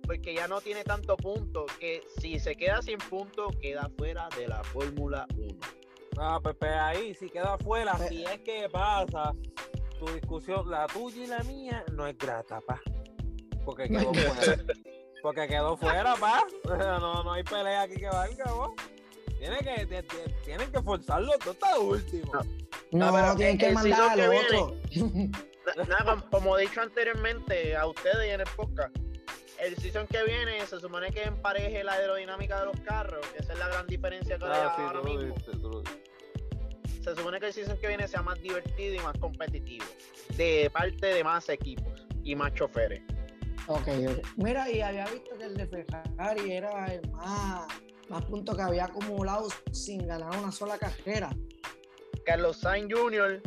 Porque 0.06 0.34
ya 0.36 0.48
no 0.48 0.60
tiene 0.62 0.84
tanto 0.84 1.16
punto. 1.18 1.66
Que 1.80 2.04
si 2.20 2.40
se 2.40 2.56
queda 2.56 2.82
sin 2.82 2.98
punto, 2.98 3.48
queda 3.62 3.90
fuera 3.98 4.28
de 4.38 4.48
la 4.48 4.64
Fórmula 4.64 5.26
1. 5.38 5.58
Ah, 6.18 6.40
pues, 6.42 6.56
pues 6.60 6.72
ahí, 6.74 7.14
si 7.14 7.30
queda 7.30 7.54
afuera, 7.54 7.94
Pe- 7.98 8.10
si 8.10 8.24
es 8.26 8.40
que 8.42 8.68
pasa, 8.70 9.34
tu 10.00 10.08
discusión, 10.08 10.70
la 10.70 10.86
tuya 10.88 11.24
y 11.24 11.28
la 11.28 11.40
mía, 11.44 11.84
no 11.94 12.06
es 12.06 12.18
grata, 12.18 12.60
pa. 12.62 12.82
Porque 13.66 13.88
quedó 13.88 14.14
fuera. 14.14 14.64
Porque 15.22 15.48
quedó 15.48 15.78
fuera, 15.78 16.16
pa. 16.16 16.44
No, 17.00 17.24
no 17.24 17.34
hay 17.34 17.44
pelea 17.44 17.84
aquí 17.84 17.96
que 17.96 18.08
valga, 18.10 18.52
vos. 18.52 18.72
Tiene 19.40 19.58
que, 19.60 19.86
ti- 19.86 20.08
ti- 20.08 20.34
tienen 20.46 20.72
que 20.72 20.82
forzarlo 20.82 21.32
todo 21.40 21.52
hasta 21.52 21.80
último. 21.80 22.32
No, 22.92 23.06
No, 23.08 23.14
pero 23.14 23.36
tienen 23.36 23.58
que 23.58 23.72
mandar 23.72 24.02
al 24.12 24.16
que 24.20 24.28
otro. 24.28 24.76
Na- 25.78 25.84
Nada, 25.86 26.16
como, 26.16 26.30
como 26.30 26.58
he 26.58 26.64
dicho 26.64 26.82
anteriormente 26.82 27.76
a 27.76 27.86
ustedes 27.88 28.28
y 28.28 28.30
en 28.32 28.42
el 28.42 28.48
podcast, 28.56 28.96
el 29.62 29.78
season 29.78 30.08
que 30.08 30.24
viene 30.24 30.66
se 30.66 30.80
supone 30.80 31.12
que 31.12 31.24
empareje 31.24 31.84
la 31.84 31.94
aerodinámica 31.94 32.60
de 32.60 32.66
los 32.66 32.80
carros, 32.82 33.26
que 33.28 33.44
esa 33.44 33.54
es 33.54 33.60
la 33.60 33.68
gran 33.68 33.88
diferencia 33.88 34.38
que 34.38 34.46
hay 34.46 34.52
Ah, 34.54 34.74
sí, 34.76 34.82
ahora 34.82 35.02
mismo. 35.04 35.36
Se 37.04 37.16
supone 37.16 37.40
que 37.40 37.48
el 37.48 37.54
season 37.54 37.78
que 37.80 37.88
viene 37.88 38.08
sea 38.08 38.22
más 38.22 38.40
divertido 38.42 38.96
y 38.96 39.00
más 39.00 39.18
competitivo, 39.20 39.86
de 40.36 40.70
parte 40.72 41.08
de 41.08 41.24
más 41.24 41.48
equipos 41.50 42.08
y 42.24 42.36
más 42.36 42.54
choferes. 42.54 43.02
Ok, 43.68 43.88
ok. 43.88 44.28
Mira, 44.38 44.70
y 44.70 44.82
había 44.82 45.06
visto 45.08 45.38
que 45.38 45.46
el 45.46 45.56
de 45.56 45.68
Ferrari 45.68 46.52
era 46.52 46.94
el 46.94 47.08
más, 47.12 47.68
más 48.10 48.26
puntos 48.26 48.56
que 48.56 48.64
había 48.64 48.86
acumulado 48.86 49.48
sin 49.72 50.08
ganar 50.08 50.38
una 50.38 50.52
sola 50.52 50.78
carrera. 50.78 51.30
Carlos 52.26 52.58
Sainz 52.58 52.94
Jr., 52.94 53.42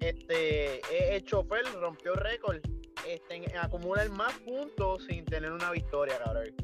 este, 0.00 0.78
es 0.78 1.10
el 1.10 1.24
chofer, 1.24 1.64
rompió 1.80 2.14
récord, 2.14 2.60
este, 3.14 3.36
en- 3.36 3.56
acumula 3.56 4.02
el 4.02 4.10
más 4.10 4.32
puntos 4.40 5.04
sin 5.06 5.24
tener 5.24 5.50
una 5.52 5.70
victoria, 5.70 6.18
cabrón. 6.22 6.54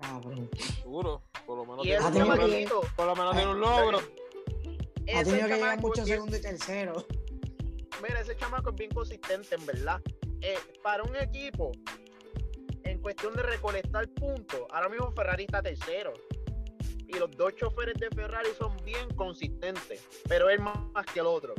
Cabrón. 0.00 0.50
Seguro. 0.82 1.22
Por 1.46 1.56
lo 1.58 1.64
menos 1.64 1.82
tiene, 1.82 1.98
ese 1.98 2.06
ha 2.06 2.12
tenido 2.12 2.32
que- 2.34 2.40
chamaquito, 2.40 2.80
por 2.96 3.06
lo 3.06 3.16
menos 3.16 3.34
tiene 3.36 3.50
un 3.50 3.60
logro. 3.60 3.98
Ha 3.98 5.20
ese 5.20 5.24
tenido 5.30 5.48
que 5.48 5.54
llegar 5.54 5.80
mucho 5.80 6.04
bien- 6.04 6.16
segundo 6.16 6.36
y 6.36 6.40
tercero. 6.42 7.06
Mira, 8.02 8.20
ese 8.20 8.36
chamaco 8.36 8.70
es 8.70 8.76
bien 8.76 8.90
consistente, 8.90 9.54
en 9.54 9.66
verdad. 9.66 10.00
Eh, 10.40 10.56
para 10.82 11.02
un 11.02 11.16
equipo, 11.16 11.72
en 12.84 13.00
cuestión 13.00 13.34
de 13.34 13.42
recolectar 13.42 14.08
puntos, 14.10 14.60
ahora 14.70 14.88
mismo 14.88 15.10
Ferrari 15.12 15.44
está 15.44 15.62
tercero. 15.62 16.12
Y 17.06 17.14
los 17.18 17.30
dos 17.32 17.56
choferes 17.56 17.94
de 17.98 18.08
Ferrari 18.10 18.50
son 18.58 18.76
bien 18.84 19.08
consistentes, 19.16 20.06
pero 20.28 20.48
él 20.50 20.60
más, 20.60 20.78
más 20.92 21.06
que 21.06 21.20
el 21.20 21.26
otro. 21.26 21.54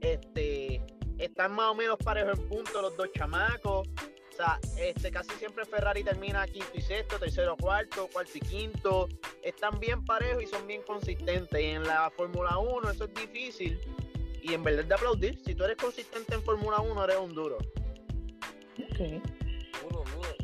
Este, 0.00 0.82
están 1.18 1.52
más 1.52 1.70
o 1.70 1.74
menos 1.74 1.96
parejos 1.98 2.38
en 2.38 2.48
puntos 2.48 2.82
los 2.82 2.96
dos 2.96 3.10
chamacos. 3.12 3.88
O 3.88 4.34
sea, 4.34 4.58
este, 4.78 5.10
casi 5.10 5.30
siempre 5.32 5.64
Ferrari 5.66 6.02
termina 6.02 6.46
quinto 6.46 6.70
y 6.72 6.80
sexto, 6.80 7.18
tercero, 7.18 7.56
cuarto, 7.56 8.08
cuarto 8.12 8.32
y 8.34 8.40
quinto. 8.40 9.08
Están 9.42 9.78
bien 9.78 10.04
parejos 10.04 10.42
y 10.42 10.46
son 10.46 10.66
bien 10.66 10.82
consistentes. 10.86 11.60
Y 11.60 11.66
en 11.66 11.84
la 11.84 12.10
Fórmula 12.10 12.58
1 12.58 12.90
eso 12.90 13.04
es 13.04 13.14
difícil. 13.14 13.78
Y 14.42 14.54
en 14.54 14.62
verdad 14.62 14.84
de 14.84 14.94
aplaudir. 14.94 15.38
Si 15.44 15.54
tú 15.54 15.64
eres 15.64 15.76
consistente 15.76 16.34
en 16.34 16.42
Fórmula 16.42 16.80
1, 16.80 17.04
eres 17.04 17.16
un 17.18 17.34
duro. 17.34 17.58
Ok. 18.78 18.98
Duro, 19.82 20.04
duro. 20.14 20.42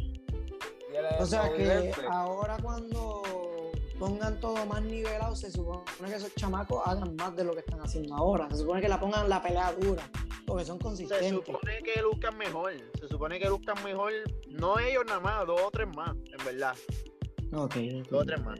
O 1.18 1.26
sea 1.26 1.52
que 1.54 1.94
ahora 2.10 2.56
cuando 2.62 3.67
pongan 3.99 4.38
todo 4.40 4.64
más 4.67 4.83
nivelado, 4.83 5.35
se 5.35 5.50
supone 5.50 5.83
que 6.07 6.14
esos 6.14 6.35
chamacos 6.35 6.83
hagan 6.87 7.17
más 7.17 7.35
de 7.37 7.45
lo 7.45 7.52
que 7.55 7.61
están 7.61 7.81
haciendo 7.81 8.14
ahora. 8.14 8.49
Se 8.50 8.59
supone 8.59 8.81
que 8.81 8.88
la 8.88 8.99
pongan 9.00 9.28
la 9.28 9.43
pelea 9.43 9.73
dura, 9.73 10.09
porque 10.47 10.64
son 10.64 10.78
Se 10.78 10.83
consistentes. 10.85 11.31
supone 11.47 11.78
que 11.83 12.00
luzcan 12.02 12.37
mejor. 12.38 12.73
Se 12.99 13.09
supone 13.09 13.38
que 13.38 13.49
luzcan 13.49 13.83
mejor. 13.85 14.12
No 14.50 14.78
ellos 14.78 15.05
nada 15.07 15.21
más, 15.21 15.47
dos 15.47 15.61
o 15.61 15.71
tres 15.71 15.88
más, 15.95 16.11
en 16.11 16.45
verdad. 16.45 16.75
Ok. 17.52 17.75
Dos 18.11 18.23
o 18.23 18.25
tres 18.25 18.40
más. 18.45 18.59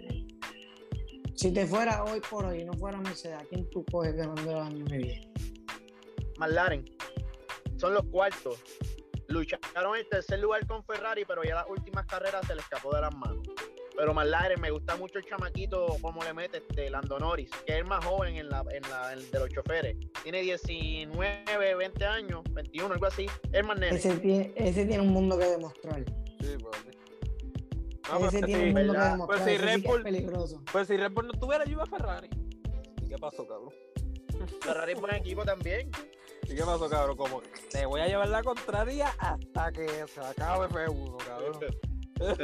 Si 1.35 1.52
te 1.52 1.66
fuera 1.66 2.02
hoy 2.04 2.21
por 2.28 2.45
hoy 2.47 2.62
y 2.62 2.64
no 2.64 2.73
fuera 2.75 2.99
Mercedes, 2.99 3.38
¿a 3.40 3.45
quién 3.45 3.68
tú 3.71 3.85
coges 3.92 4.16
ganando 4.16 4.50
el 4.50 4.59
año 4.59 4.85
que 4.87 4.97
viene? 4.97 5.33
McLaren. 6.38 6.85
Son 7.76 7.95
los 7.95 8.04
cuartos. 8.07 8.59
Lucharon 9.28 9.97
el 9.97 10.09
tercer 10.09 10.40
lugar 10.40 10.66
con 10.66 10.83
Ferrari, 10.85 11.25
pero 11.25 11.45
ya 11.45 11.54
las 11.57 11.66
últimas 11.68 12.07
carreras 12.07 12.45
se 12.47 12.54
les 12.57 12.64
escapó 12.64 12.92
de 12.95 13.02
las 13.02 13.14
manos. 13.14 13.47
Pero 13.99 14.14
McLaren, 14.14 14.61
me 14.61 14.71
gusta 14.71 14.95
mucho 14.97 15.19
el 15.19 15.25
chamaquito, 15.25 15.97
cómo 16.00 16.23
le 16.23 16.33
mete 16.33 16.59
este 16.59 16.88
Lando 16.88 17.19
Norris, 17.19 17.50
que 17.67 17.73
es 17.73 17.78
el 17.81 17.85
más 17.85 18.05
joven 18.05 18.37
en 18.37 18.49
la, 18.49 18.64
en 18.71 18.83
la 18.88 19.12
en- 19.12 19.28
de 19.28 19.38
los 19.40 19.49
choferes. 19.49 19.97
Tiene 20.23 20.40
19, 20.43 21.75
20 21.76 22.05
años, 22.07 22.43
21, 22.52 22.95
algo 22.95 23.07
así. 23.07 23.26
Es 23.52 23.67
más 23.67 23.76
nene. 23.78 23.97
Ese 23.97 24.17
tiene, 24.19 24.52
ese 24.55 24.87
tiene 24.87 25.02
un 25.02 25.09
mundo 25.12 25.37
que 25.37 25.47
demostrar. 25.47 26.05
Sí. 26.40 26.57
No, 28.09 28.17
ese 28.17 28.19
pues, 28.21 28.31
tiene 28.47 28.47
sí, 28.47 28.55
un 28.55 28.75
mundo 28.75 28.93
que 28.93 28.99
¿verdad? 28.99 29.11
demostrar. 29.11 29.26
Pues 29.45 29.50
si 29.50 29.59
Red 29.59 29.75
sí 29.75 29.83
que 29.83 29.88
es 29.88 29.93
Bull- 29.95 30.02
peligroso. 30.05 30.62
Pues 30.73 30.87
si 30.87 30.97
Red 30.97 31.11
Bull 31.12 31.26
no 31.26 31.33
estuviera, 31.33 31.64
yo 31.64 31.73
iba 31.73 31.83
a 31.83 31.87
Ferrari. 31.87 32.28
¿Y 33.02 33.09
qué 33.09 33.19
pasó, 33.19 33.47
cabrón? 33.49 33.71
Ferrari 34.62 34.93
es 34.93 35.00
buen 35.00 35.14
equipo 35.17 35.45
también. 35.45 35.90
¿Y 36.45 36.55
qué 36.55 36.62
pasó, 36.62 36.88
cabrón? 36.88 37.17
Como 37.17 37.40
que 37.40 37.49
te 37.71 37.85
voy 37.85 38.00
a 38.00 38.07
llevar 38.07 38.28
la 38.28 38.43
contraria 38.45 39.09
hasta 39.19 39.73
que 39.73 39.88
se 40.07 40.21
acabe 40.21 40.69
F1, 40.69 41.17
cabrón. 41.26 41.59
Va 42.20 42.34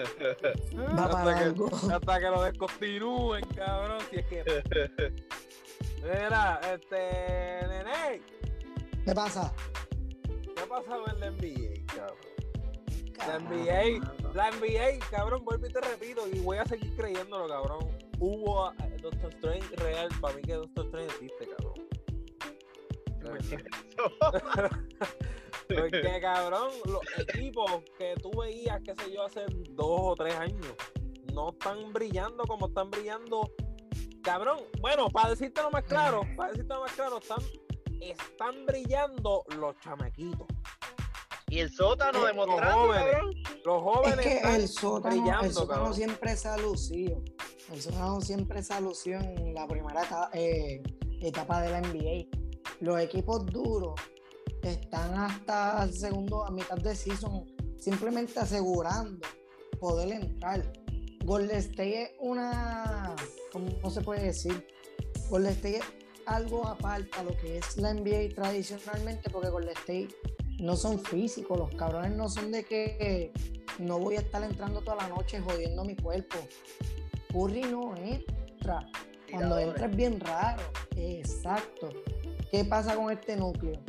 para 0.95 1.05
hasta, 1.05 1.39
algo. 1.39 1.69
que, 1.69 1.93
hasta 1.93 2.21
que 2.21 2.27
lo 2.27 2.43
descontinúen, 2.43 3.45
cabrón. 3.57 3.99
Si 4.11 4.17
es 4.17 4.27
que. 4.27 4.45
Mira, 6.03 6.61
este. 6.73 7.67
Nene, 7.69 8.21
¿Qué 9.05 9.15
pasa? 9.15 9.53
¿qué 10.55 10.63
ha 10.63 10.67
pasado 10.67 11.05
en 11.09 11.21
la 11.21 11.31
NBA, 11.31 11.85
cabrón? 11.95 12.17
La 13.19 13.39
NBA, 13.39 14.01
la 14.35 14.51
NBA, 14.51 14.99
cabrón, 15.11 15.45
vuelvo 15.45 15.67
y 15.67 15.73
te 15.73 15.81
repito, 15.81 16.27
y 16.29 16.41
voy 16.41 16.59
a 16.59 16.67
seguir 16.67 16.95
creyéndolo, 16.97 17.49
cabrón. 17.49 17.89
Hubo 18.19 18.73
eh, 18.73 18.97
Doctor 19.01 19.33
Strange 19.35 19.77
real, 19.77 20.09
para 20.21 20.35
mí 20.35 20.43
que 20.43 20.55
Doctor 20.55 20.85
Strange 20.87 21.15
existe, 21.15 21.49
cabrón. 21.57 21.75
Porque, 25.69 26.21
cabrón, 26.21 26.71
los 26.87 27.01
equipos 27.29 27.71
que 27.99 28.15
tú 28.23 28.31
veías, 28.39 28.81
qué 28.85 28.95
sé 28.95 29.13
yo, 29.13 29.25
hace 29.25 29.45
dos 29.71 30.01
o 30.01 30.15
tres 30.15 30.35
años, 30.37 30.75
no 31.33 31.51
están 31.51 31.93
brillando 31.93 32.45
como 32.45 32.67
están 32.69 32.91
brillando. 32.91 33.51
Cabrón, 34.23 34.61
bueno, 34.81 35.09
para 35.11 35.31
decírtelo 35.31 35.71
más 35.71 35.85
claro, 35.85 36.23
para 36.37 36.51
decírtelo 36.53 36.81
más 36.81 36.93
claro, 36.93 37.19
están, 37.19 37.41
están 38.01 38.65
brillando 38.67 39.45
los 39.59 39.79
chamaquitos. 39.81 40.47
Y 41.49 41.59
el 41.61 41.71
sótano 41.71 42.25
Eh, 42.25 42.29
demostrando, 42.29 42.87
jóvenes. 42.87 43.13
cabrón. 43.13 43.35
Los 43.65 43.77
Es 43.77 43.83
jóvenes 43.83 44.27
que 44.27 44.37
están 44.37 44.55
el 44.55 44.69
sótano, 44.69 45.15
brillando, 45.17 45.45
el 45.47 45.53
sótano 45.53 45.73
cabrón. 45.81 45.95
siempre 45.95 46.37
se 46.37 46.49
ha 46.49 46.57
lucido. 46.57 47.23
El 47.73 47.83
sótano 47.83 48.21
siempre 48.21 48.63
se 48.63 48.73
ha 48.75 48.81
lucido 48.81 49.21
en 49.21 49.55
la 49.55 49.67
primera 49.69 50.03
etapa, 50.03 50.31
eh, 50.33 50.83
etapa 51.21 51.61
de 51.63 51.71
la 51.71 51.81
NBA. 51.83 52.27
Los 52.81 52.99
equipos 53.01 53.45
duros 53.47 53.95
están 54.73 55.15
hasta 55.15 55.85
el 55.85 55.93
segundo, 55.93 56.45
a 56.45 56.51
mitad 56.51 56.77
de 56.77 56.95
season, 56.95 57.45
simplemente 57.79 58.39
asegurando 58.41 59.27
poder 59.81 60.13
entrar. 60.13 60.63
Golden 61.25 61.57
State 61.57 62.03
es 62.03 62.11
una, 62.21 63.15
¿cómo 63.53 63.91
se 63.91 64.01
puede 64.01 64.25
decir? 64.25 64.67
Golden 65.31 65.53
State 65.53 65.77
es 65.79 65.85
algo 66.27 66.67
aparte 66.67 67.11
a 67.19 67.23
lo 67.23 67.37
que 67.37 67.59
es 67.59 67.77
la 67.77 67.95
NBA 67.95 68.35
tradicionalmente, 68.35 69.31
porque 69.31 69.49
Golden 69.49 69.77
State 69.77 70.09
no 70.61 70.77
son 70.77 70.99
físicos, 70.99 71.59
los 71.59 71.75
cabrones 71.75 72.13
no 72.13 72.29
son 72.29 72.53
de 72.53 72.65
que 72.65 73.33
no 73.79 73.99
voy 73.99 74.17
a 74.17 74.21
estar 74.21 74.43
entrando 74.43 74.81
toda 74.81 74.97
la 74.97 75.09
noche 75.09 75.41
jodiendo 75.41 75.85
mi 75.85 75.97
cuerpo. 75.97 76.39
Curry 77.33 77.63
no 77.63 77.97
entra. 77.97 78.89
Cuando 79.31 79.59
entra 79.59 79.87
es 79.87 79.97
bien 79.97 80.21
raro. 80.21 80.63
Exacto. 80.97 81.89
¿Qué 82.51 82.65
pasa 82.65 82.95
con 82.95 83.11
este 83.11 83.37
núcleo? 83.37 83.81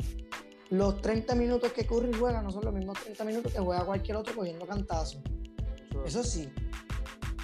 Los 0.70 1.00
30 1.00 1.34
minutos 1.34 1.72
que 1.72 1.86
Curry 1.86 2.12
juega 2.12 2.42
no 2.42 2.50
son 2.50 2.64
los 2.64 2.74
mismos 2.74 2.98
30 3.00 3.24
minutos 3.24 3.52
que 3.52 3.60
juega 3.60 3.84
cualquier 3.84 4.16
otro 4.16 4.34
cogiendo 4.34 4.66
cantazos. 4.66 5.22
Eso 6.04 6.22
sí, 6.22 6.48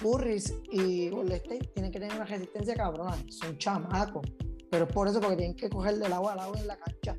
Curry 0.01 0.43
y 0.71 1.09
Golden 1.09 1.37
State 1.37 1.67
tienen 1.73 1.91
que 1.91 1.99
tener 1.99 2.15
una 2.15 2.25
resistencia 2.25 2.75
cabrona. 2.75 3.15
Son 3.29 3.57
chamacos. 3.57 4.25
Pero 4.69 4.85
es 4.85 4.93
por 4.93 5.07
eso, 5.07 5.21
porque 5.21 5.37
tienen 5.37 5.55
que 5.55 5.69
coger 5.69 5.97
del 5.99 6.11
agua 6.11 6.33
al 6.33 6.39
agua 6.39 6.59
en 6.59 6.67
la 6.67 6.77
cancha. 6.77 7.15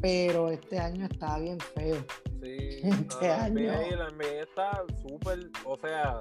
Pero 0.00 0.50
este 0.50 0.78
año 0.78 1.06
está 1.06 1.38
bien 1.38 1.58
feo. 1.60 2.04
Sí, 2.42 2.80
Este 2.82 3.30
año. 3.30 3.54
NBA, 3.54 3.96
la 3.96 4.10
NBA 4.10 4.42
está 4.42 4.82
súper, 5.00 5.38
o 5.64 5.78
sea, 5.78 6.18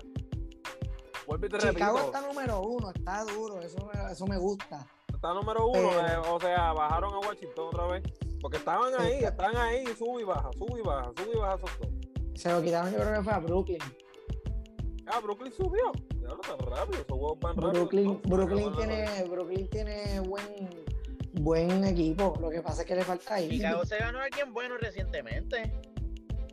vuelvo 1.27 1.45
y 1.47 1.49
te 1.49 1.57
Chicago 1.57 1.97
repito, 1.97 2.05
está 2.05 2.21
número 2.21 2.61
uno, 2.61 2.91
está 2.93 3.25
duro, 3.25 3.59
eso 3.59 3.89
me, 3.91 4.11
eso 4.11 4.25
me 4.27 4.37
gusta. 4.37 4.87
está 5.13 5.33
número 5.33 5.67
uno, 5.67 6.07
eh, 6.07 6.17
o 6.29 6.39
sea, 6.39 6.71
bajaron 6.73 7.13
a 7.13 7.19
Washington 7.27 7.67
otra 7.67 7.87
vez, 7.87 8.03
porque 8.43 8.57
estaban 8.57 8.93
ahí, 8.99 9.13
Está- 9.23 9.29
están 9.29 9.55
ahí, 9.55 9.85
sube 9.97 10.21
y 10.21 10.25
baja, 10.25 10.49
sube 10.57 10.79
y 10.79 10.81
baja, 10.83 11.11
sube 11.17 11.31
y 11.33 11.37
baja 11.39 11.55
esos 11.55 11.69
dos. 11.79 11.89
Se 12.35 12.51
lo 12.51 12.61
quitaron, 12.61 12.91
yo 12.91 12.99
creo 12.99 13.13
que 13.13 13.23
fue 13.23 13.33
a 13.33 13.39
Brooklyn. 13.39 13.79
Ah, 15.07 15.19
Brooklyn 15.21 15.51
subió. 15.53 15.91
Ya 16.21 16.27
lo 16.27 16.37
tan 16.39 16.59
rápido, 16.59 17.01
esos 17.01 17.05
juegos 17.17 17.39
van 17.39 17.55
rápido. 17.55 17.71
Brooklyn, 17.71 18.21
Brooklyn 18.23 18.73
tiene, 18.75 19.23
Brooklyn 19.29 19.69
tiene 19.69 20.19
buen, 20.19 20.69
buen 21.33 21.83
equipo. 21.85 22.33
Lo 22.41 22.49
que 22.49 22.61
pasa 22.61 22.81
es 22.81 22.87
que 22.87 22.95
le 22.95 23.03
falta 23.05 23.35
ahí. 23.35 23.49
Chicago 23.49 23.85
se 23.85 23.97
ganó 23.97 24.19
a 24.19 24.23
alguien 24.25 24.51
bueno 24.53 24.77
recientemente. 24.77 25.71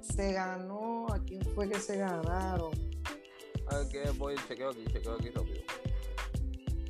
Se 0.01 0.33
ganó. 0.33 1.07
¿A 1.13 1.19
quién 1.25 1.43
fue 1.55 1.69
que 1.69 1.81
se 1.81 1.97
ganaron? 1.99 2.71
Ah, 3.69 3.83
que 3.91 4.09
voy, 4.13 4.37
chequeo 4.49 4.71
aquí, 4.71 4.85
chequeo 4.93 5.15
aquí 5.15 5.31
rápido. 5.31 5.61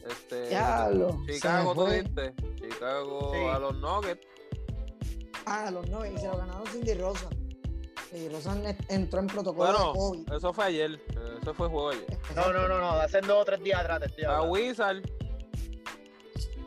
Este. 0.08 0.44
Chicago, 0.48 1.74
tú. 1.74 1.92
Chicago 2.56 3.32
Sí. 3.34 3.40
a 3.44 3.58
los 3.58 3.78
Nuggets. 3.78 4.26
Ah, 5.46 5.70
los 5.70 5.88
nueve. 5.88 6.12
Y 6.14 6.18
se 6.18 6.26
lo 6.26 6.36
ganaron 6.36 6.66
Cindy 6.68 6.94
Rosa. 6.94 7.28
Cindy 8.10 8.28
Rosa 8.28 8.54
ne- 8.54 8.76
entró 8.88 9.20
en 9.20 9.26
protocolo 9.26 9.70
Bueno, 9.72 9.92
de 9.92 9.98
COVID. 10.26 10.32
eso 10.34 10.52
fue 10.52 10.64
ayer. 10.66 10.92
eh, 10.94 11.38
Eso 11.42 11.54
fue 11.54 11.68
juego 11.68 11.90
ayer. 11.90 12.18
No, 12.36 12.52
no, 12.52 12.68
no, 12.68 12.78
no, 12.78 12.90
hace 12.92 13.20
dos 13.20 13.42
o 13.42 13.44
tres 13.44 13.62
días 13.62 13.80
atrás 13.80 14.02
A 14.02 14.04
hablando. 14.26 14.52
Wizard 14.52 15.02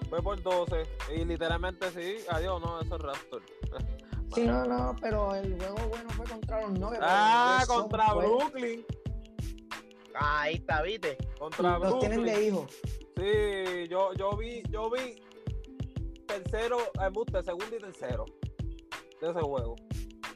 fue 0.10 0.22
por 0.22 0.42
12. 0.42 0.84
Y 1.16 1.26
literalmente 1.26 1.90
sí, 1.92 2.24
adiós, 2.30 2.62
no, 2.62 2.80
eso 2.82 2.96
es 2.96 3.02
Raptor. 3.02 3.42
Sí, 4.34 4.46
no, 4.48 4.66
no, 4.66 4.96
pero 5.00 5.36
el 5.36 5.56
juego 5.60 5.76
bueno 5.90 6.10
fue 6.10 6.26
contra 6.26 6.62
los 6.62 6.72
nueve. 6.72 6.98
pero 7.00 7.08
Ah, 7.08 7.58
los 7.60 7.68
Nuggets 7.68 7.68
son 7.68 7.82
contra. 7.84 8.14
Brooklyn. 8.16 8.86
Ahí 10.16 10.56
está, 10.56 10.82
viste. 10.82 11.18
Contra 11.38 11.78
Los 11.78 12.00
tienen 12.00 12.22
Brooklyn. 12.24 12.36
de 12.42 12.48
hijo. 12.48 12.68
Sí, 13.16 13.88
yo, 13.90 14.12
yo 14.16 14.36
vi, 14.36 14.64
yo 14.72 14.90
vi 14.90 15.22
tercero, 16.26 16.80
eh, 16.80 17.06
embuste, 17.06 17.44
segundo 17.44 17.76
y 17.76 17.80
tercero 17.80 18.26
de 19.26 19.32
ese 19.32 19.42
juego. 19.42 19.76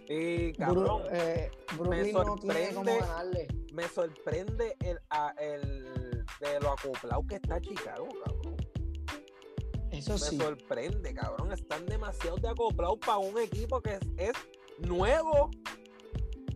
Y 0.09 0.53
cabrón, 0.53 1.03
Bru- 1.03 1.09
eh, 1.11 1.51
Brooklyn 1.77 2.13
no 2.13 2.35
tiene 2.35 2.69
cómo 2.73 2.85
sorprende. 2.85 2.97
ganarle. 2.99 3.47
me 3.73 3.87
sorprende 3.89 4.75
el, 4.79 4.99
a- 5.09 5.33
el 5.39 6.25
de 6.39 6.59
lo 6.61 6.71
acoplado 6.71 7.25
que 7.27 7.35
está 7.35 7.59
Chicago, 7.61 8.07
cabrón. 8.25 8.55
Eso 9.91 10.13
Me 10.13 10.19
sí. 10.19 10.37
sorprende, 10.37 11.13
cabrón. 11.13 11.51
Están 11.51 11.85
demasiado 11.85 12.37
de 12.37 12.47
acoplados 12.49 12.97
para 12.99 13.17
un 13.17 13.37
equipo 13.39 13.81
que 13.81 13.93
es, 13.95 13.99
es 14.17 14.33
nuevo 14.79 15.49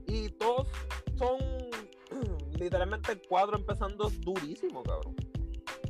y 0.07 0.29
todos 0.29 0.67
son 1.17 1.37
literalmente 2.59 3.19
cuatro 3.27 3.57
empezando 3.57 4.09
durísimo, 4.21 4.83
cabrón. 4.83 5.15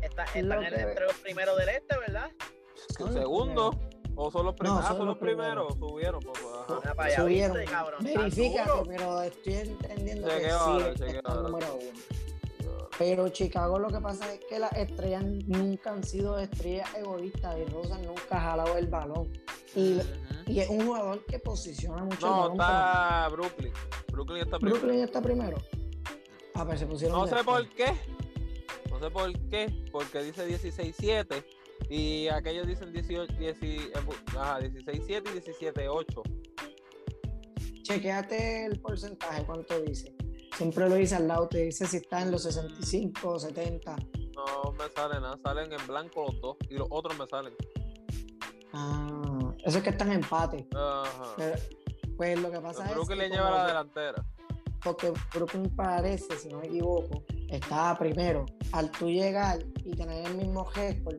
Está, 0.01 0.25
Lo 0.25 0.39
están 0.55 0.63
en- 0.63 0.73
que- 0.73 0.81
entre 0.81 1.05
los 1.05 1.15
primeros 1.15 1.57
del 1.57 1.69
este, 1.69 1.97
¿verdad? 1.97 2.31
El 2.99 3.13
segundo, 3.13 3.79
o 4.15 4.31
son 4.31 4.45
los 4.45 4.55
primeros, 4.55 4.79
No, 4.79 4.85
ah, 4.85 4.87
son 4.89 4.97
son 4.97 5.05
los 5.07 5.15
los 5.15 5.17
primeros, 5.17 5.73
subieron. 5.79 6.21
ajá. 6.27 6.75
Mira 6.81 6.95
para 6.95 7.07
allá, 7.09 7.21
Subieron. 7.21 7.57
¿viste, 7.57 7.71
cabrón? 7.71 8.03
Verifícate, 8.03 8.71
pero 8.87 9.21
estoy 9.21 9.53
entendiendo 9.53 10.27
que 10.27 10.33
Chequeo 10.35 10.93
sí 10.95 11.03
está 11.15 11.31
ahora. 11.31 11.41
número 11.49 11.75
uno. 11.75 11.99
Pero 12.97 13.29
Chicago 13.29 13.79
lo 13.79 13.87
que 13.87 13.99
pasa 13.99 14.31
es 14.31 14.41
que 14.47 14.59
las 14.59 14.71
estrellas 14.73 15.23
nunca 15.23 15.91
han 15.91 16.03
sido 16.03 16.37
estrellas 16.37 16.87
egoístas 16.95 17.57
y 17.57 17.65
Rosa 17.71 17.97
nunca 17.99 18.37
ha 18.37 18.41
jalado 18.41 18.77
el 18.77 18.87
balón. 18.87 19.31
Y, 19.75 19.99
y 20.45 20.59
es 20.59 20.69
un 20.69 20.85
jugador 20.85 21.25
que 21.25 21.39
posiciona 21.39 22.03
mucho 22.03 22.25
el 22.27 22.31
No, 22.31 22.37
balón. 22.41 22.51
está 22.59 23.27
Brooklyn. 23.29 23.73
Brooklyn 24.11 24.37
está 24.43 24.59
primero. 24.59 24.79
Brooklyn 24.81 25.03
está 25.03 25.21
primero. 25.21 25.57
Ah, 26.53 26.65
pero 26.65 26.77
se 26.77 26.85
pusieron 26.85 27.17
No 27.17 27.25
sé 27.27 27.43
por 27.43 27.67
qué. 27.69 27.85
No 28.91 28.99
sé 28.99 29.09
por 29.09 29.31
qué. 29.49 29.83
Porque 29.91 30.21
dice 30.21 30.47
16-7. 30.47 31.43
Y 31.89 32.27
aquellos 32.29 32.67
dicen 32.67 32.93
18, 32.93 33.33
10, 33.33 33.57
ajá, 34.35 34.59
16-7 34.59 35.07
y 35.07 35.63
17-8. 35.63 36.21
Chequeate 37.83 38.65
el 38.65 38.79
porcentaje, 38.79 39.43
cuánto 39.45 39.79
dice. 39.81 40.15
Siempre 40.55 40.87
lo 40.87 40.95
dice 40.95 41.15
al 41.15 41.27
lado, 41.27 41.47
te 41.47 41.59
dice 41.65 41.85
si 41.87 41.97
está 41.97 42.21
en 42.21 42.31
los 42.31 42.43
65 42.43 43.29
o 43.29 43.39
70. 43.39 43.95
No 44.35 44.71
me 44.71 44.89
sale 44.95 45.19
nada. 45.19 45.37
Salen 45.43 45.71
en 45.73 45.87
blanco 45.87 46.25
los 46.27 46.41
dos. 46.41 46.57
Y 46.69 46.75
los 46.75 46.87
otros 46.89 47.17
me 47.17 47.25
salen. 47.27 47.53
Ah, 48.73 49.53
eso 49.65 49.77
es 49.79 49.83
que 49.83 49.89
están 49.89 50.09
en 50.09 50.15
empate. 50.23 50.67
Ajá. 50.75 51.33
Pero, 51.37 51.55
pues 52.15 52.39
lo 52.39 52.51
que 52.51 52.59
pasa 52.59 52.85
es 52.89 53.07
que 53.07 53.15
le 53.15 53.29
lleva 53.29 53.51
la 53.51 53.67
delantera. 53.67 54.25
porque 54.83 55.11
Brooklyn 55.33 55.69
parece, 55.75 56.37
si 56.37 56.49
no 56.49 56.59
me 56.59 56.67
equivoco, 56.67 57.23
estaba 57.49 57.97
primero. 57.97 58.45
Al 58.71 58.89
tú 58.91 59.09
llegar 59.09 59.59
y 59.83 59.91
tener 59.91 60.25
el 60.25 60.35
mismo 60.35 60.69
récord, 60.71 61.17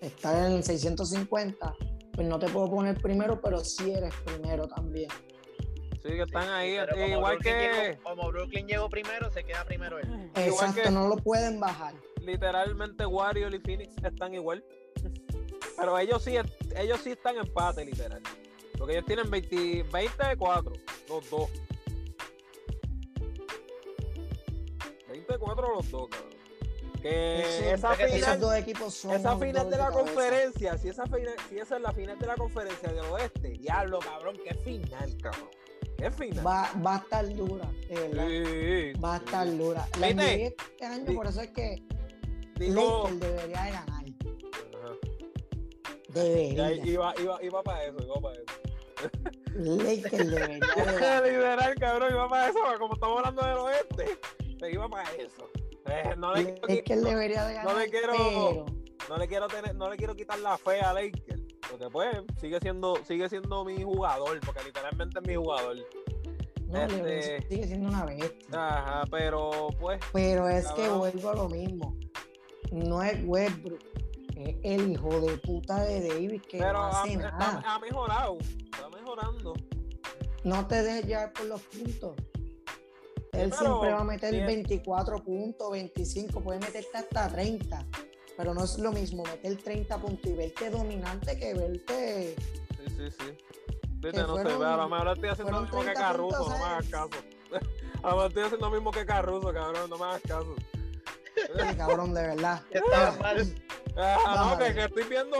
estar 0.00 0.36
en 0.46 0.52
el 0.52 0.64
650, 0.64 1.74
pues 2.12 2.26
no 2.26 2.38
te 2.38 2.48
puedo 2.48 2.70
poner 2.70 3.00
primero, 3.00 3.40
pero 3.40 3.60
sí 3.64 3.90
eres 3.92 4.14
primero 4.24 4.68
también. 4.68 5.10
Sí, 6.02 6.10
que 6.14 6.22
están 6.22 6.48
ahí. 6.50 6.74
Igual 7.10 7.38
Brooklyn 7.38 7.40
que. 7.42 7.88
llegó- 7.90 8.02
como 8.04 8.28
Brooklyn 8.28 8.66
llegó 8.68 8.88
primero, 8.88 9.30
se 9.32 9.42
queda 9.44 9.64
primero 9.64 9.98
él. 9.98 10.06
Igual 10.08 10.30
Exacto, 10.48 10.82
que- 10.82 10.90
no 10.90 11.08
lo 11.08 11.16
pueden 11.16 11.58
bajar. 11.60 11.94
literalmente 12.22 13.04
Warrior 13.06 13.54
y 13.54 13.58
Phoenix 13.58 13.94
están 14.04 14.34
igual. 14.34 14.64
Pero 15.76 15.98
ellos 15.98 16.22
sí, 16.22 16.36
ellos 16.76 17.00
sí 17.02 17.10
están 17.12 17.36
empate, 17.36 17.84
literal. 17.84 18.20
Porque 18.76 18.94
ellos 18.94 19.06
tienen 19.06 19.30
20, 19.30 19.84
24, 19.92 20.72
los 21.08 21.30
dos. 21.30 21.50
24 25.08 25.74
los 25.74 25.90
dos, 25.90 26.08
cabrón. 26.08 26.37
Que 27.02 27.40
Eso- 27.40 27.74
esa 27.74 27.94
esos 27.94 28.14
final, 28.16 28.40
dos 28.40 28.54
equipos 28.56 28.94
son. 28.94 29.12
esa 29.12 29.36
final 29.38 29.70
de 29.70 29.76
la 29.76 29.88
cabeza. 29.88 30.00
conferencia, 30.00 30.78
si 30.78 30.88
esa, 30.88 31.04
final, 31.06 31.34
si 31.48 31.58
esa 31.58 31.76
es 31.76 31.82
la 31.82 31.92
final 31.92 32.18
de 32.18 32.26
la 32.26 32.34
conferencia 32.34 32.88
del 32.92 33.04
oeste, 33.06 33.50
diablo, 33.50 34.00
cabrón, 34.00 34.36
qué 34.44 34.54
final, 34.54 35.16
cabrón. 35.22 35.48
Qué 35.96 36.10
final. 36.10 36.46
Va, 36.46 36.72
va 36.84 36.94
a 36.94 36.98
estar 36.98 37.28
dura, 37.34 37.70
de. 37.88 38.92
Sí, 38.94 39.00
Va 39.00 39.14
a 39.14 39.18
sí. 39.18 39.24
estar 39.26 39.56
dura. 39.56 39.88
La 40.00 40.08
este 40.46 40.84
año, 40.86 41.04
Di- 41.04 41.14
por 41.14 41.26
eso 41.26 41.40
es 41.40 41.50
que 41.50 41.82
Digo, 42.56 43.08
debería 43.12 43.62
de 43.64 43.70
ganar. 43.70 44.04
Ajá. 44.74 44.92
Debería. 46.08 46.54
Ya 46.54 46.72
iba, 46.72 47.14
iba, 47.20 47.42
iba 47.42 47.62
para 47.62 47.84
eso, 47.84 47.96
iba 48.04 48.20
para 48.20 48.34
eso. 48.34 48.44
Lakers 49.54 50.30
debería 50.30 50.58
de 50.58 50.58
ganar. 50.58 51.22
Literal, 51.24 51.74
cabrón, 51.78 52.12
iba 52.12 52.28
para 52.28 52.48
eso, 52.48 52.58
como 52.78 52.94
estamos 52.94 53.18
hablando 53.18 53.42
del 53.46 53.58
oeste, 53.58 54.18
me 54.60 54.70
iba 54.70 54.88
para 54.88 55.10
eso. 55.14 55.48
Eh, 55.90 56.14
no, 56.16 56.34
le, 56.34 56.44
quiero 56.44 56.66
Lakers 56.68 57.00
qui- 57.00 57.02
no, 57.02 57.08
debería 57.10 57.44
de 57.46 57.54
ganar, 57.54 57.72
no 57.72 57.78
le 57.78 57.90
quiero- 57.90 58.12
pero 58.16 58.66
no 59.08 59.16
le 59.16 59.28
quiero 59.28 59.46
tener, 59.48 59.74
no 59.74 59.90
le 59.90 59.96
quiero 59.96 60.14
quitar 60.14 60.38
la 60.40 60.56
fe 60.58 60.80
a 60.80 60.92
Lakers. 60.92 61.42
Porque 61.70 61.88
pues 61.90 62.16
sigue 62.40 62.58
siendo, 62.60 62.96
sigue 63.04 63.28
siendo 63.28 63.64
mi 63.64 63.82
jugador, 63.82 64.40
porque 64.44 64.62
literalmente 64.64 65.18
es 65.20 65.26
mi 65.26 65.34
jugador. 65.36 65.76
no, 66.66 66.82
este- 66.82 67.46
sigue 67.48 67.66
siendo 67.66 67.88
una 67.88 68.04
bestia. 68.04 68.46
Ajá, 68.52 69.04
pero 69.10 69.68
pues, 69.80 70.00
Pero 70.12 70.48
es 70.48 70.66
que 70.72 70.88
vuelvo 70.88 71.30
a 71.30 71.34
lo 71.34 71.48
mismo. 71.48 71.96
No 72.72 73.02
es 73.02 73.18
Westbrook, 73.24 73.80
es 74.36 74.56
el 74.62 74.92
hijo 74.92 75.20
de 75.20 75.36
puta 75.38 75.82
de 75.84 76.06
Davis 76.08 76.42
que 76.42 76.58
pero 76.58 76.74
no 76.74 76.78
ha, 76.84 77.02
hace 77.02 77.12
está- 77.14 77.30
nada. 77.32 77.62
ha 77.66 77.78
mejorado, 77.78 78.38
está 78.40 78.88
mejorando. 78.90 79.54
No 80.44 80.66
te 80.66 80.82
dejes 80.82 81.06
llevar 81.06 81.32
por 81.32 81.46
los 81.46 81.62
puntos. 81.62 82.12
Él 83.32 83.52
siempre 83.52 83.92
va 83.92 84.00
a 84.00 84.04
meter 84.04 84.32
bien. 84.32 84.46
24 84.46 85.22
puntos, 85.22 85.70
25, 85.70 86.40
puede 86.42 86.58
meterte 86.60 86.96
hasta 86.98 87.28
30. 87.28 87.86
Pero 88.36 88.54
no 88.54 88.64
es 88.64 88.78
lo 88.78 88.92
mismo 88.92 89.24
meter 89.24 89.56
30 89.56 89.98
puntos 89.98 90.30
y 90.30 90.34
verte 90.34 90.70
dominante 90.70 91.36
que 91.38 91.54
verte. 91.54 92.36
Sí, 92.76 92.84
sí, 92.96 93.10
sí. 93.10 93.38
Viste, 94.00 94.20
no 94.22 94.36
sé, 94.36 94.42
fueron- 94.42 94.62
a 94.64 94.76
lo 94.76 94.88
mejor 94.88 95.08
estoy 95.08 95.28
haciendo 95.30 95.52
lo 95.52 95.60
mismo 95.62 95.78
que 95.80 95.84
30 95.86 96.00
Caruso, 96.00 96.36
puntos, 96.38 96.48
no 96.50 96.58
me 96.58 96.64
hagas 96.64 96.86
caso. 96.88 97.10
A 98.02 98.10
lo 98.10 98.14
mejor 98.14 98.26
estoy 98.28 98.42
haciendo 98.44 98.66
lo 98.68 98.72
mismo 98.74 98.90
que 98.92 99.04
Caruso, 99.06 99.52
cabrón, 99.52 99.90
no 99.90 99.98
me 99.98 100.04
hagas 100.04 100.22
caso. 100.22 100.54
Cabrón, 101.76 102.14
de 102.14 102.22
verdad. 102.22 102.62
Mal. 103.20 103.54
Ah, 104.00 104.52
no, 104.52 104.58
que, 104.64 104.74
que 104.74 104.84
estoy 104.84 105.04
viendo 105.04 105.36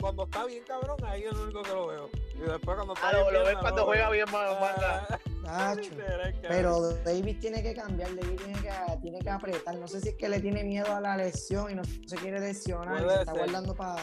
cuando 0.00 0.22
está 0.24 0.44
bien 0.44 0.62
cabrón, 0.64 0.96
ahí 1.04 1.24
es 1.24 1.32
lo 1.32 1.42
único 1.44 1.62
que 1.62 1.70
lo 1.70 1.86
veo. 1.88 2.10
Y 2.36 2.40
después 2.42 2.76
cuando 2.76 2.94
está 2.94 3.08
Ah, 3.08 3.12
bien 3.12 3.34
lo, 3.34 3.44
ves 3.44 3.56
cuando 3.60 3.80
no 3.80 3.86
juega 3.86 4.10
bien 4.10 4.26
Ah, 4.30 5.74
cabrón. 5.74 6.34
Pero 6.42 6.80
David 7.04 7.36
tiene 7.40 7.62
que 7.62 7.74
cambiar, 7.74 8.14
David 8.14 8.36
tiene 8.36 8.60
que, 8.60 8.70
tiene 9.02 9.18
que 9.18 9.30
apretar. 9.30 9.74
No 9.76 9.88
sé 9.88 10.00
si 10.00 10.10
es 10.10 10.14
que 10.14 10.28
le 10.28 10.38
tiene 10.40 10.62
miedo 10.62 10.94
a 10.94 11.00
la 11.00 11.16
lesión 11.16 11.72
y 11.72 11.74
no 11.74 11.82
se 11.84 12.16
quiere 12.16 12.38
lesionar 12.38 13.00
y 13.00 13.04
Puede 13.04 13.14
se 13.16 13.20
está 13.22 13.32
ser. 13.32 13.42
guardando 13.42 13.74
para 13.74 13.96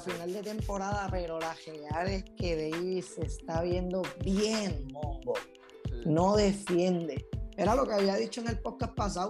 ser. 0.00 0.12
final 0.14 0.32
de 0.32 0.42
temporada, 0.42 1.08
pero 1.10 1.38
la 1.38 1.54
real 1.66 2.08
es 2.08 2.24
que 2.38 2.70
David 2.70 3.04
se 3.04 3.26
está 3.26 3.60
viendo 3.60 4.02
bien, 4.24 4.86
mongo. 4.90 5.34
Sí. 5.84 6.02
No 6.06 6.34
defiende. 6.36 7.26
Era 7.58 7.74
lo 7.74 7.86
que 7.86 7.92
había 7.94 8.14
dicho 8.16 8.40
en 8.40 8.48
el 8.48 8.58
podcast 8.60 8.94
pasado. 8.94 9.28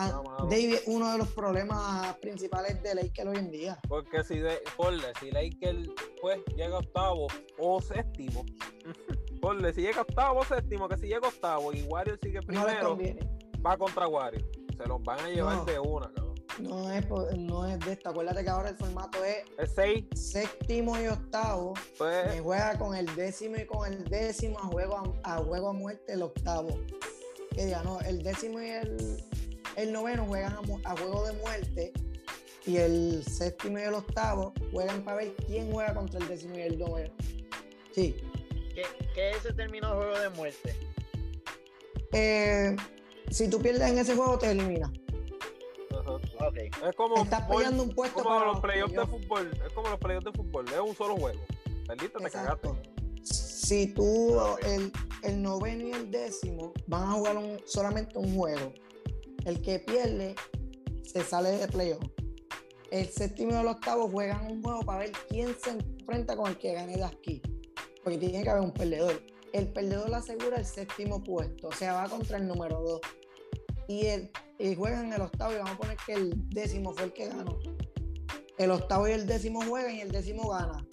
Ah, 0.00 0.08
No, 0.12 0.22
mano. 0.22 0.46
David 0.46 0.76
uno 0.86 1.10
de 1.12 1.18
los 1.18 1.28
problemas 1.32 2.16
principales 2.18 2.80
de 2.82 2.94
Lakers 2.94 3.28
hoy 3.28 3.36
en 3.36 3.50
día. 3.50 3.78
Porque 3.88 4.22
si, 4.24 4.38
de, 4.38 4.58
ponle, 4.76 5.06
si 5.20 5.30
Lakers 5.32 5.88
pues 6.20 6.38
llega 6.56 6.78
octavo 6.78 7.26
o 7.58 7.80
séptimo, 7.82 8.44
ponle, 9.42 9.72
si 9.74 9.82
llega 9.82 10.02
octavo 10.02 10.40
o 10.40 10.44
séptimo, 10.44 10.88
que 10.88 10.96
si 10.98 11.06
llega 11.08 11.26
octavo 11.28 11.72
y 11.72 11.82
Warriors 11.82 12.20
sigue 12.22 12.40
primero, 12.42 12.96
va 13.64 13.76
contra 13.76 14.06
Warriors. 14.06 14.44
Se 14.76 14.86
los 14.86 15.02
van 15.02 15.18
a 15.20 15.28
llevar 15.28 15.56
No. 15.56 15.64
de 15.64 15.78
una, 15.80 16.06
cabrón. 16.12 16.28
No 16.60 16.90
es, 16.92 17.08
no 17.36 17.66
es 17.66 17.78
de 17.80 17.92
esta. 17.92 18.10
Acuérdate 18.10 18.42
que 18.44 18.50
ahora 18.50 18.68
el 18.70 18.76
formato 18.76 19.22
es 19.24 19.44
El 19.58 19.68
6, 19.68 20.04
séptimo 20.14 20.98
y 21.00 21.06
octavo. 21.08 21.74
pues, 21.98 22.26
Me 22.34 22.40
juega 22.40 22.78
con 22.78 22.94
el 22.96 23.12
décimo 23.16 23.56
y 23.56 23.66
con 23.66 23.92
el 23.92 24.04
décimo 24.04 24.58
a 24.60 24.66
juego 24.66 24.96
a, 25.24 25.34
a 25.34 25.38
juego 25.38 25.68
a 25.70 25.72
muerte 25.72 26.12
el 26.12 26.22
octavo. 26.22 26.78
Que 27.54 27.66
diga, 27.66 27.82
no, 27.82 28.00
el 28.00 28.22
décimo 28.22 28.60
y 28.60 28.70
el, 28.70 29.24
el 29.78 29.92
noveno 29.92 30.26
juegan 30.26 30.54
a, 30.84 30.96
juego 30.96 31.26
de 31.26 31.32
muerte 31.34 31.92
y 32.66 32.76
el 32.78 33.24
séptimo 33.24 33.78
y 33.78 33.82
el 33.82 33.94
octavo 33.94 34.52
juegan 34.72 35.02
para 35.04 35.18
ver 35.18 35.34
quién 35.46 35.70
juega 35.72 35.94
contra 35.94 36.18
el 36.20 36.28
décimo 36.28 36.56
y 36.58 36.62
el 36.62 36.78
noveno. 36.78 37.14
Sí. 37.94 38.16
¿Qué, 38.74 38.82
qué 39.14 39.32
se 39.42 39.52
terminó 39.54 39.88
el 39.92 39.96
juego 39.96 40.18
de 40.18 40.28
muerte? 40.30 40.74
Eh, 42.12 42.76
si 43.30 43.48
tú 43.48 43.60
pierdes 43.60 43.88
en 43.90 43.98
ese 43.98 44.14
juego, 44.16 44.38
te 44.38 44.50
eliminas. 44.50 44.90
Ajá. 45.90 46.12
Ok. 46.12 46.56
Es 46.88 46.96
como, 46.96 47.22
Estás 47.22 47.42
fútbol, 47.46 47.56
peleando 47.56 47.82
un 47.84 47.90
puesto 47.90 48.22
como 48.22 48.28
para 48.38 48.46
los 48.46 48.60
playoffs 48.60 48.94
de 48.94 49.06
fútbol. 49.06 49.50
Es 49.66 49.72
como 49.72 49.88
los 49.90 49.98
playoffs 49.98 50.24
de 50.24 50.32
fútbol. 50.32 50.66
Es 50.68 50.80
un 50.80 50.94
solo 50.96 51.16
juego. 51.16 51.40
Perdiste, 51.86 52.18
te 52.18 52.30
cagaste. 52.30 52.68
Si 53.22 53.86
tú, 53.88 54.38
el, 54.64 54.90
el 55.22 55.42
noveno 55.42 55.88
y 55.88 55.92
el 55.92 56.10
décimo 56.10 56.72
van 56.86 57.02
a 57.04 57.12
jugar 57.12 57.36
un- 57.36 57.60
solamente 57.66 58.16
un 58.18 58.34
juego, 58.34 58.72
el 59.48 59.60
que 59.62 59.78
pierde 59.78 60.34
se 61.02 61.22
sale 61.22 61.50
de 61.52 61.68
playoff. 61.68 62.04
El 62.90 63.08
séptimo 63.08 63.52
y 63.52 63.56
el 63.56 63.66
octavo 63.66 64.08
juegan 64.08 64.46
un 64.46 64.62
juego 64.62 64.80
para 64.80 65.00
ver 65.00 65.12
quién 65.28 65.54
se 65.62 65.70
enfrenta 65.70 66.36
con 66.36 66.48
el 66.48 66.58
que 66.58 66.72
gane 66.72 66.96
de 66.96 67.04
aquí. 67.04 67.42
Porque 68.02 68.18
tiene 68.18 68.42
que 68.42 68.50
haber 68.50 68.62
un 68.62 68.72
perdedor. 68.72 69.22
El 69.52 69.68
perdedor 69.68 70.14
asegura 70.14 70.58
el 70.58 70.64
séptimo 70.64 71.22
puesto, 71.22 71.68
o 71.68 71.72
sea, 71.72 71.94
va 71.94 72.08
contra 72.08 72.38
el 72.38 72.46
número 72.46 72.80
dos. 72.80 73.00
Y, 73.88 74.06
el, 74.06 74.30
y 74.58 74.74
juegan 74.74 75.12
el 75.12 75.22
octavo 75.22 75.52
y 75.52 75.56
vamos 75.56 75.72
a 75.72 75.78
poner 75.78 75.96
que 76.06 76.12
el 76.12 76.48
décimo 76.50 76.92
fue 76.92 77.04
el 77.04 77.12
que 77.12 77.28
ganó. 77.28 77.58
El 78.58 78.70
octavo 78.70 79.08
y 79.08 79.12
el 79.12 79.26
décimo 79.26 79.62
juegan 79.62 79.94
y 79.94 80.00
el 80.00 80.10
décimo 80.10 80.48
gana 80.50 80.86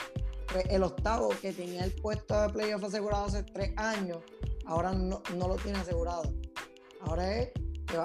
pues, 0.55 0.67
el 0.69 0.83
octavo 0.83 1.29
que 1.41 1.51
tenía 1.51 1.83
el 1.83 1.91
puesto 1.91 2.41
de 2.41 2.49
playoff 2.49 2.81
asegurado 2.85 3.25
hace 3.25 3.43
tres 3.43 3.73
años, 3.75 4.19
ahora 4.65 4.93
no, 4.93 5.21
lo 5.37 5.55
tiene 5.57 5.79
asegurado. 5.79 6.33
Ahora 7.01 7.35
es 7.35 7.49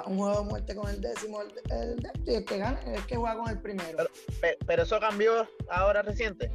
un 0.05 0.17
juego 0.17 0.37
de 0.39 0.43
muerte 0.49 0.75
con 0.75 0.89
el 0.89 1.01
décimo, 1.01 1.41
el, 1.41 1.49
el 1.71 1.95
décimo, 1.97 2.23
y 2.27 2.35
el 2.35 2.45
que 2.45 2.57
gana 2.57 2.79
es 2.81 2.99
el 2.99 3.05
que 3.05 3.15
juega 3.15 3.37
con 3.37 3.49
el 3.49 3.59
primero. 3.59 3.97
Pero- 3.97 4.09
Pe- 4.39 4.57
Pero 4.65 4.83
eso 4.83 4.99
cambió 4.99 5.47
ahora 5.69 6.01
reciente. 6.01 6.51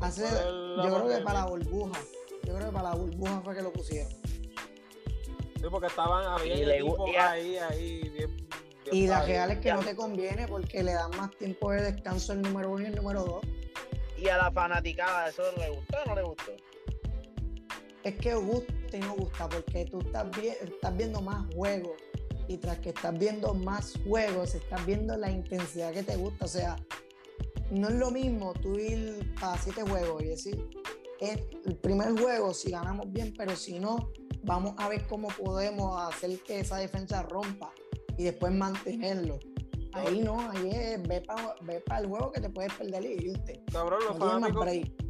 Hace, 0.00 0.22
yo 0.22 0.82
creo 0.82 1.08
que 1.08 1.22
para 1.24 1.40
la 1.40 1.46
burbuja, 1.46 2.00
yo 2.44 2.54
creo 2.54 2.66
que 2.68 2.72
para 2.72 2.90
la 2.90 2.94
burbuja 2.94 3.40
fue 3.42 3.54
que 3.54 3.62
lo 3.62 3.72
pusieron. 3.72 4.10
Sí, 5.56 5.66
porque 5.70 5.88
estaban 5.88 6.24
había 6.26 6.54
Y 6.54 6.64
le 6.64 6.78
equipos 6.78 6.98
gu- 7.00 7.12
y 7.12 7.16
a- 7.16 7.30
ahí, 7.32 7.56
ahí, 7.58 8.00
bien. 8.08 8.36
bien 8.36 8.48
Y 8.92 9.06
la 9.06 9.22
real 9.26 9.50
es 9.50 9.58
que 9.58 9.64
ya. 9.66 9.74
no 9.74 9.82
te 9.82 9.94
conviene 9.94 10.48
porque 10.48 10.82
le 10.82 10.94
dan 10.94 11.10
más 11.18 11.30
tiempo 11.32 11.70
de 11.72 11.82
descanso 11.92 12.32
el 12.32 12.40
número 12.40 12.70
uno 12.70 12.82
y 12.84 12.86
el 12.86 12.94
número 12.96 13.24
dos. 13.24 13.44
Y 14.16 14.28
a 14.28 14.38
la 14.38 14.50
fanaticada, 14.50 15.28
¿eso 15.28 15.42
le 15.58 15.68
gustó 15.70 15.98
o 16.04 16.08
no 16.08 16.14
le 16.14 16.22
gustó? 16.22 16.52
es 18.02 18.16
que 18.16 18.34
gusta 18.34 18.72
y 18.96 19.00
no 19.00 19.12
gusta 19.14 19.46
porque 19.46 19.84
tú 19.84 20.00
estás, 20.00 20.30
vi- 20.30 20.48
estás 20.48 20.96
viendo 20.96 21.20
más 21.20 21.44
juegos 21.54 21.92
y 22.50 22.58
tras 22.58 22.80
que 22.80 22.88
estás 22.88 23.16
viendo 23.16 23.54
más 23.54 23.94
juegos, 24.04 24.56
estás 24.56 24.84
viendo 24.84 25.16
la 25.16 25.30
intensidad 25.30 25.92
que 25.92 26.02
te 26.02 26.16
gusta. 26.16 26.46
O 26.46 26.48
sea, 26.48 26.74
no 27.70 27.88
es 27.88 27.94
lo 27.94 28.10
mismo 28.10 28.54
tú 28.54 28.76
ir 28.76 29.32
a 29.40 29.56
siete 29.56 29.82
juegos 29.82 30.20
y 30.24 30.26
decir, 30.26 30.68
es 31.20 31.38
el 31.64 31.76
primer 31.76 32.20
juego, 32.20 32.52
si 32.52 32.72
ganamos 32.72 33.12
bien, 33.12 33.32
pero 33.38 33.54
si 33.54 33.78
no, 33.78 34.10
vamos 34.42 34.74
a 34.78 34.88
ver 34.88 35.06
cómo 35.06 35.28
podemos 35.28 36.02
hacer 36.02 36.40
que 36.40 36.58
esa 36.58 36.78
defensa 36.78 37.22
rompa 37.22 37.70
y 38.18 38.24
después 38.24 38.52
mantenerlo. 38.52 39.38
Ahí 39.92 40.20
no, 40.20 40.40
ahí 40.50 40.70
es, 40.72 41.02
ve 41.06 41.20
para 41.20 42.00
el 42.00 42.06
juego 42.08 42.32
que 42.32 42.40
te 42.40 42.50
puedes 42.50 42.72
perder 42.74 43.04
y 43.04 43.30
irte. 43.30 43.62
Cabrón, 43.70 44.00
los 44.08 44.18
No 44.18 44.28
fanáticos. 44.28 44.66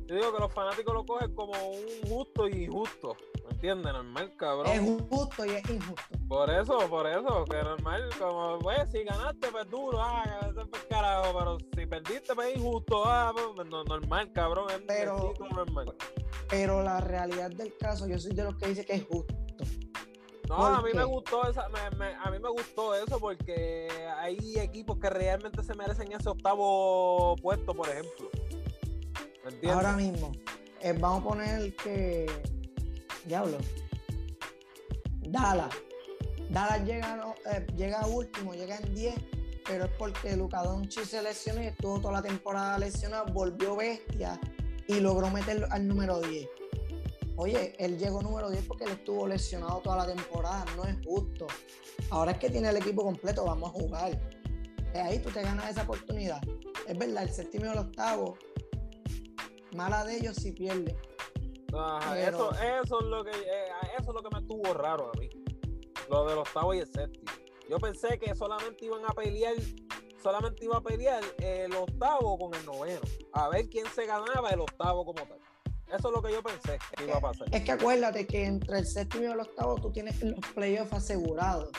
Yo 0.07 0.15
digo 0.15 0.35
que 0.35 0.41
los 0.41 0.53
fanáticos 0.53 0.93
lo 0.93 1.07
cogen 1.07 1.35
como 1.35 1.53
un 1.71 2.11
justo 2.11 2.47
y 2.49 2.65
injusto. 2.65 3.17
¿Me 3.51 3.55
entiendes? 3.57 3.93
Normal, 3.93 4.33
cabrón. 4.37 4.67
Es 4.69 4.81
justo 5.11 5.45
y 5.45 5.51
es 5.51 5.71
injusto. 5.71 6.03
Por 6.29 6.51
eso, 6.51 6.79
por 6.89 7.07
eso, 7.07 7.45
que 7.45 7.63
normal, 7.63 8.09
como, 8.19 8.59
pues, 8.61 8.91
si 8.91 9.03
ganaste, 9.05 9.49
pues 9.51 9.69
duro, 9.69 9.99
ah, 10.01 10.25
el 10.47 10.89
carajo, 10.89 11.37
pero 11.39 11.59
si 11.77 11.87
perdiste, 11.87 12.35
pues 12.35 12.57
injusto, 12.57 13.03
ah, 13.05 13.33
pues, 13.55 13.69
no- 13.69 13.85
normal, 13.85 14.33
cabrón, 14.33 14.71
es 14.71 14.81
Pero- 14.87 15.35
normal. 15.55 15.95
Pero 16.49 16.83
la 16.83 17.01
realidad 17.01 17.51
del 17.51 17.77
caso, 17.77 18.07
yo 18.07 18.19
soy 18.19 18.33
de 18.35 18.45
los 18.45 18.57
que 18.57 18.69
dice 18.69 18.85
que 18.87 18.95
es 18.95 19.05
justo. 19.07 19.35
No, 20.49 20.57
¿Por 20.57 20.73
a 20.73 20.81
mí 20.83 20.91
me 20.95 21.05
gustó 21.05 21.49
esa, 21.49 21.69
me- 21.69 21.97
me- 21.97 22.15
a 22.15 22.31
mí 22.31 22.39
me 22.41 22.49
gustó 22.49 22.95
eso 22.95 23.21
porque 23.21 23.89
hay 24.19 24.59
equipos 24.59 24.99
que 24.99 25.09
realmente 25.11 25.63
se 25.63 25.75
merecen 25.75 26.11
ese 26.13 26.29
octavo 26.29 27.37
puesto, 27.37 27.73
por 27.75 27.89
ejemplo. 27.89 28.29
¿Me 29.45 29.51
entiendes? 29.51 29.71
Ahora 29.73 29.93
mismo, 29.93 30.33
eh, 30.81 30.93
vamos 30.99 31.21
a 31.21 31.29
poner 31.29 31.75
que. 31.77 32.27
Diablo. 33.25 33.59
Dallas. 35.21 35.75
Dallas 36.51 36.85
llega, 36.85 37.35
eh, 37.53 37.67
llega 37.77 38.07
último, 38.07 38.55
llega 38.55 38.77
en 38.77 38.95
10, 38.95 39.15
pero 39.67 39.85
es 39.85 39.91
porque 39.99 40.37
Luka 40.37 40.63
Doncic 40.63 41.05
se 41.05 41.23
lesionó 41.23 41.63
y 41.63 41.67
estuvo 41.67 42.01
toda 42.01 42.15
la 42.15 42.23
temporada 42.23 42.79
lesionado, 42.79 43.27
volvió 43.33 43.77
bestia 43.77 44.41
y 44.89 44.99
logró 44.99 45.31
meterlo 45.31 45.69
al 45.71 45.87
número 45.87 46.21
10. 46.21 46.49
Oye, 47.37 47.75
él 47.79 47.97
llegó 47.99 48.21
número 48.21 48.51
10 48.51 48.65
porque 48.67 48.85
él 48.85 48.91
estuvo 48.91 49.27
lesionado 49.27 49.79
toda 49.79 49.99
la 49.99 50.07
temporada, 50.07 50.65
no 50.77 50.85
es 50.85 50.97
justo. 51.07 51.47
Ahora 52.11 52.33
es 52.33 52.39
que 52.39 52.51
tiene 52.51 52.69
el 52.69 52.77
equipo 52.77 53.05
completo, 53.05 53.45
vamos 53.45 53.71
a 53.71 53.73
jugar. 53.73 54.21
De 54.93 55.01
ahí 55.01 55.21
tú 55.21 55.31
te 55.31 55.43
ganas 55.43 55.71
esa 55.71 55.83
oportunidad. 55.83 56.41
Es 56.89 56.99
verdad, 56.99 57.23
el 57.23 57.31
séptimo 57.31 57.67
y 57.67 57.69
el 57.69 57.79
octavo, 57.79 58.37
mala 59.77 60.05
de 60.05 60.17
ellos 60.17 60.37
si 60.37 60.53
pierden. 60.53 60.97
Ajá, 61.73 62.13
Pero- 62.15 62.53
eso, 62.53 62.53
eso 62.83 63.01
es 63.01 63.07
lo 63.07 63.25
que 63.25 63.31
eh, 63.31 63.65
eso 63.99 64.11
es 64.11 64.15
lo 64.15 64.23
que 64.23 64.35
me 64.35 64.41
estuvo 64.41 64.75
raro 64.75 65.11
a 65.15 65.19
mí. 65.19 65.29
Lo 66.09 66.27
del 66.27 66.39
octavo 66.39 66.75
y 66.75 66.79
el 66.79 66.87
séptimo. 66.93 67.31
Yo 67.69 67.79
pensé 67.79 68.19
que 68.19 68.35
solamente 68.35 68.85
iban 68.85 69.05
a 69.07 69.13
pelear, 69.15 69.55
solamente 70.21 70.65
iba 70.65 70.79
a 70.79 70.81
pelear 70.83 71.23
el 71.39 71.73
octavo 71.75 72.37
con 72.37 72.53
el 72.55 72.67
noveno. 72.67 73.01
A 73.33 73.49
ver 73.49 73.69
quién 73.69 73.87
se 73.95 74.07
ganaba 74.07 74.51
el 74.51 74.61
octavo 74.61 75.05
como 75.05 75.23
tal. 75.25 75.39
Eso 75.87 76.09
es 76.09 76.15
lo 76.15 76.23
que 76.23 76.33
yo 76.33 76.43
pensé 76.43 76.79
que 76.97 77.05
iba 77.05 77.17
a 77.17 77.21
pasar. 77.21 77.47
Es 77.53 77.63
que 77.63 77.73
acuérdate 77.73 78.27
que 78.27 78.45
entre 78.45 78.79
el 78.79 78.87
séptimo 78.87 79.25
y 79.25 79.27
el 79.27 79.41
octavo 79.41 79.77
tú 79.77 79.93
tienes 79.93 80.21
los 80.23 80.41
playoffs 80.55 80.93
asegurados. 80.93 81.71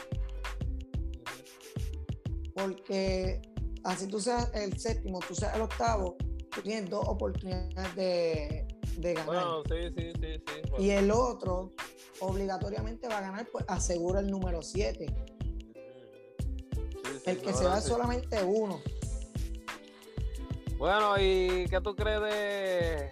Porque 2.56 3.41
así 3.84 4.08
tú 4.08 4.19
seas 4.19 4.51
el 4.54 4.77
séptimo, 4.80 5.19
tú 5.27 5.36
seas 5.36 5.56
el 5.56 5.62
octavo, 5.62 6.15
tú 6.51 6.62
tienes 6.62 6.89
dos 6.89 7.08
oportunidades 7.08 7.95
de, 7.95 8.67
de 8.97 9.13
ganar. 9.13 9.25
Bueno, 9.25 9.63
sí, 9.63 9.93
sí, 9.97 10.12
sí, 10.21 10.34
sí. 10.45 10.62
bueno. 10.69 10.84
y 10.86 10.91
el 10.91 11.12
otro 11.12 11.71
obligatoriamente 12.19 13.08
va 13.08 13.17
a 13.17 13.21
ganar, 13.21 13.47
pues 13.51 13.65
asegura 13.67 14.19
el 14.19 14.30
número 14.30 14.62
7. 14.62 15.06
Sí, 15.08 15.13
sí, 17.04 17.21
El 17.25 17.38
que 17.41 17.51
no, 17.51 17.58
se 17.58 17.65
va 17.65 17.77
es 17.80 17.84
solamente 17.84 18.43
uno. 18.43 18.80
Bueno, 20.77 21.15
¿y 21.19 21.65
qué 21.69 21.80
tú 21.84 21.95
crees 21.95 22.21
de. 22.21 23.10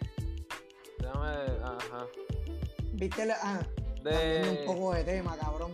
Déjame. 1.00 1.28
Ajá. 1.64 2.08
Viste, 2.94 3.26
la- 3.26 3.38
ah, 3.42 3.60
cambiando 4.04 4.50
un 4.50 4.56
De. 4.56 4.64
poco 4.66 4.94
de 4.94 5.04
tema, 5.04 5.38
cabrón. 5.38 5.72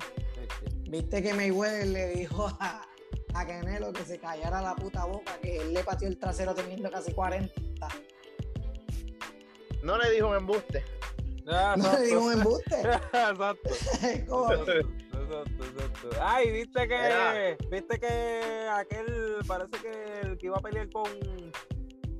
Viste 0.89 1.23
que 1.23 1.33
Mayweather 1.33 1.87
le 1.87 2.09
dijo 2.09 2.47
a, 2.59 2.85
a 3.33 3.47
Canelo 3.47 3.91
que 3.93 4.03
se 4.03 4.19
callara 4.19 4.61
la 4.61 4.75
puta 4.75 5.05
boca, 5.05 5.37
que 5.41 5.57
él 5.57 5.73
le 5.73 5.83
pateó 5.83 6.07
el 6.07 6.17
trasero 6.19 6.53
teniendo 6.53 6.91
casi 6.91 7.13
40. 7.13 7.53
No 9.85 9.97
le 9.97 10.11
dijo 10.11 10.27
un 10.29 10.35
embuste. 10.35 10.83
Ah, 11.47 11.75
No 11.77 11.93
le 11.93 12.01
digo 12.01 12.21
un 12.25 12.33
embuste. 12.33 12.75
Exacto. 13.13 13.69
Exacto, 13.69 15.63
exacto. 15.65 16.09
Ay, 16.21 16.51
viste 16.51 16.87
que. 16.87 16.95
Era. 16.95 17.55
Viste 17.71 17.99
que 17.99 18.67
aquel. 18.71 19.37
Parece 19.47 19.77
que 19.81 20.19
el 20.21 20.37
que 20.37 20.45
iba 20.47 20.57
a 20.57 20.61
pelear 20.61 20.89
con. 20.89 21.05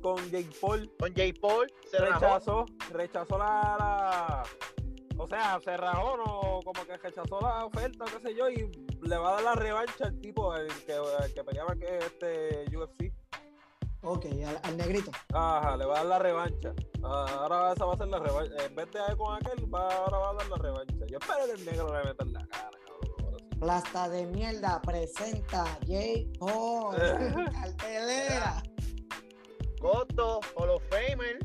Con 0.00 0.16
Jake 0.30 0.50
Paul. 0.60 0.90
Con 1.00 1.10
J. 1.14 1.22
Paul 1.40 1.66
se 1.90 1.98
rajó. 1.98 2.20
rechazó. 2.20 2.66
Rechazó 2.92 3.38
la, 3.38 3.76
la- 3.78 4.42
O 5.18 5.26
sea, 5.26 5.58
se 5.64 5.76
rajó, 5.76 6.16
no, 6.18 6.60
como 6.64 6.86
que 6.86 6.96
rechazó 6.96 7.40
la 7.40 7.64
oferta, 7.64 8.04
qué 8.04 8.28
sé 8.28 8.36
yo, 8.36 8.48
y 8.48 8.70
le 9.02 9.16
va 9.16 9.30
a 9.30 9.32
dar 9.34 9.42
la 9.42 9.54
revancha 9.56 10.04
al 10.06 10.20
tipo, 10.20 10.54
el 10.54 10.68
que, 10.84 10.92
el 10.94 11.34
que 11.34 11.42
peleaba 11.42 11.74
que 11.74 11.98
este 11.98 12.64
UFC. 12.76 13.12
Ok, 14.08 14.26
al, 14.46 14.60
al 14.62 14.76
negrito. 14.76 15.10
Ajá, 15.34 15.76
le 15.76 15.84
va 15.84 15.94
a 15.94 15.96
dar 15.98 16.06
la 16.06 16.18
revancha. 16.20 16.72
Ah, 17.02 17.26
ahora 17.40 17.72
esa 17.72 17.84
va 17.84 17.94
a 17.94 17.96
ser 17.96 18.06
la 18.08 18.18
revancha. 18.20 18.64
En 18.64 18.74
vez 18.76 18.90
de 18.92 19.00
ir 19.10 19.16
con 19.16 19.34
aquel, 19.34 19.74
va, 19.74 19.88
ahora 19.96 20.18
va 20.18 20.30
a 20.30 20.34
dar 20.34 20.48
la 20.48 20.56
revancha. 20.58 21.06
Yo 21.08 21.18
espero 21.18 21.46
que 21.46 21.52
el 21.52 21.64
negro 21.66 21.92
le 21.92 22.04
meta 22.08 22.22
en 22.24 22.32
la 22.32 22.46
cara, 22.46 22.70
cabrón. 22.86 23.24
ahora 23.24 23.38
sí. 23.38 23.58
Plasta 23.58 24.08
de 24.08 24.26
mierda 24.26 24.80
presenta 24.82 25.64
Jay 25.86 26.30
Paul. 26.38 26.96
Cartelera. 27.52 28.62
Costo, 29.80 30.40
Hall 30.56 30.70
of 30.70 30.82
Famer. 30.88 31.38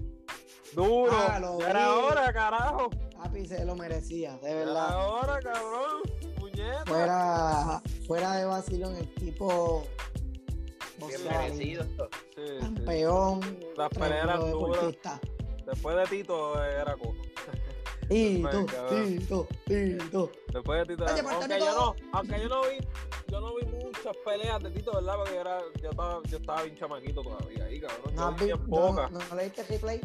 Duro. 0.74 1.12
Ah, 1.12 1.39
lo 1.39 1.60
era 1.65 1.88
vi. 1.89 2.00
hora, 2.04 2.32
carajo. 2.34 2.89
Papi 3.17 3.45
se 3.47 3.65
lo 3.65 3.76
merecía, 3.76 4.38
de 4.38 4.50
era 4.52 4.60
verdad. 4.65 5.08
hora, 5.10 5.39
cabrón. 5.39 6.02
Puñeta. 6.39 6.86
Fuera, 6.86 7.82
fuera 8.08 8.36
de 8.36 8.45
vacilón, 8.45 8.95
el 8.95 9.13
tipo 9.15 9.84
Bien 11.07 11.23
merecido. 11.27 11.83
Sí, 11.83 11.97
sí. 12.35 12.57
campeón, 12.59 13.39
Las 13.77 13.89
tremendo 13.89 13.99
peleas 13.99 14.23
eran 14.23 14.39
duras. 14.51 14.81
deportista. 14.81 15.19
Después 15.65 15.95
de 15.97 16.03
Tito 16.17 16.63
eh, 16.65 16.71
era 16.81 16.95
cojo. 16.97 17.15
Tito. 18.09 18.65
Tito, 18.89 19.47
Tito. 19.65 20.31
Después 20.53 20.79
de 20.87 20.93
Tito 20.95 21.05
era. 21.05 21.13
Puerto 21.23 21.31
Aunque 21.41 21.59
yo 21.59 21.75
no, 21.75 21.95
aunque 22.13 22.41
yo 22.41 22.49
no 22.49 22.61
vi, 22.63 22.77
yo 23.27 23.39
no 23.39 23.55
vi 23.55 23.65
muchas 23.67 24.17
peleas 24.25 24.61
de 24.63 24.71
Tito, 24.71 24.91
¿verdad? 24.93 25.15
Porque 25.17 25.33
yo, 25.35 25.41
era, 25.41 25.59
yo, 25.81 25.89
estaba, 25.91 26.21
yo 26.27 26.37
estaba 26.37 26.63
bien 26.63 26.75
chamaquito 26.77 27.21
todavía 27.21 27.63
ahí, 27.65 27.79
cabrón. 27.79 28.15
¿No, 28.15 28.31
vi 28.33 28.45
bien 28.45 28.57
no- 28.67 28.69
pocas. 28.69 29.11
no- 29.11 29.19
no 29.29 29.35
leíste 29.35 29.63
replay? 29.63 30.01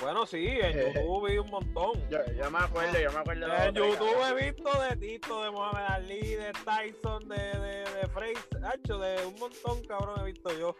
Bueno, 0.00 0.26
sí, 0.26 0.46
en 0.46 0.94
YouTube 0.94 1.28
vi 1.28 1.38
un 1.38 1.50
montón. 1.50 1.92
Yo, 2.10 2.18
yo 2.36 2.50
me 2.50 2.58
acuerdo, 2.58 2.98
yo 3.00 3.10
me 3.12 3.18
acuerdo. 3.18 3.46
de 3.46 3.64
En 3.66 3.74
YouTube 3.74 4.16
he 4.30 4.50
visto 4.50 4.70
de 4.82 4.96
Tito, 4.96 5.42
de 5.42 5.50
Mohamed 5.50 5.84
Ali, 5.88 6.20
de 6.34 6.52
Tyson, 6.52 7.28
de, 7.28 7.36
de, 7.36 7.78
de 7.90 8.08
Fraser, 8.08 8.64
hacho, 8.64 8.98
de 8.98 9.26
un 9.26 9.34
montón, 9.40 9.82
cabrón, 9.86 10.20
he 10.20 10.24
visto 10.24 10.50
yo. 10.58 10.76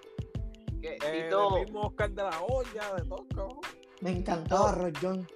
Eh, 0.83 0.99
Tito, 1.01 1.55
del 1.55 1.65
mismo 1.65 1.81
Oscar 1.83 2.11
de 2.11 2.23
la 2.23 2.41
Olla, 2.43 2.95
de 2.95 3.03
todo, 3.09 3.27
cabrón. 3.35 3.61
Me 4.03 4.11
encantaba 4.11 4.73
Roy 4.73 4.93
John. 5.01 5.27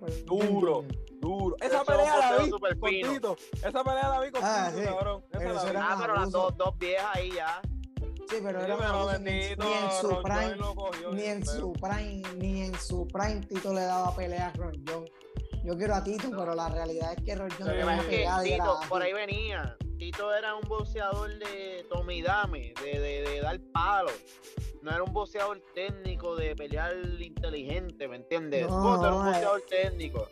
Roy 0.00 0.22
Duro. 0.24 0.84
Duro. 1.20 1.56
Esa 1.60 1.84
pelea 1.84 2.16
la 2.16 2.38
vi 2.38 2.50
con. 2.50 2.90
Tito. 2.90 3.36
Esa 3.52 3.84
pelea 3.84 4.08
la 4.08 4.20
vi 4.20 4.30
con 4.32 4.40
Ah, 4.42 4.70
Tito, 4.74 4.80
sí. 4.82 4.88
cabrón. 4.88 5.24
Esa 5.30 5.38
Pero 5.38 5.54
la 5.54 5.64
vi. 5.64 5.76
ah, 5.78 5.98
pero 6.00 6.14
las 6.16 6.30
dos, 6.32 6.56
dos 6.56 6.76
viejas 6.78 7.06
ahí 7.14 7.30
ya. 7.32 7.60
Sí, 8.30 8.36
pero 8.42 8.60
Sí, 8.60 8.64
era 8.66 8.76
pero 8.78 9.18
ni, 9.18 9.24
bendito, 9.24 9.64
ni 9.64 9.72
en 9.72 9.90
su 10.00 10.08
Ron 10.10 10.22
prime, 10.22 10.56
cogió 10.74 11.12
ni 11.12 11.24
en 11.24 11.46
su 11.46 11.72
prime, 11.72 12.22
ni 12.36 12.62
en 12.62 12.74
su 12.78 13.08
prime 13.08 13.40
Tito 13.46 13.74
le 13.74 13.80
daba 13.82 14.14
pelea 14.14 14.48
a 14.48 14.52
Roy 14.52 14.82
John. 14.88 15.04
Yo 15.64 15.76
quiero 15.76 15.94
a 15.94 16.02
Tito, 16.04 16.28
No. 16.30 16.38
pero 16.38 16.54
la 16.54 16.68
realidad 16.68 17.12
es 17.16 17.22
que 17.24 17.34
Roy 17.34 17.50
John 17.58 17.84
más 17.84 18.00
Es 18.04 18.06
que 18.08 18.26
Tito, 18.44 18.80
por 18.88 19.02
ahí 19.02 19.12
venía. 19.12 19.76
Tito 19.98 20.32
era 20.34 20.54
un 20.54 20.66
boxeador 20.68 21.38
de 21.38 21.84
Tommy 21.90 22.22
Dame, 22.22 22.72
de, 22.82 22.98
de, 23.00 23.22
de 23.28 23.40
dar 23.40 23.60
palo. 23.72 24.10
No 24.80 24.90
era 24.92 25.02
un 25.02 25.12
boxeador 25.12 25.60
técnico 25.74 26.36
de 26.36 26.56
pelear 26.56 26.94
inteligente, 27.18 28.08
¿me 28.08 28.16
entiendes? 28.16 28.66
No, 28.68 28.80
Scott 28.80 29.02
era 29.04 29.14
un 29.14 29.26
eh. 29.26 29.30
boxeador 29.30 29.62
técnico. 29.68 30.28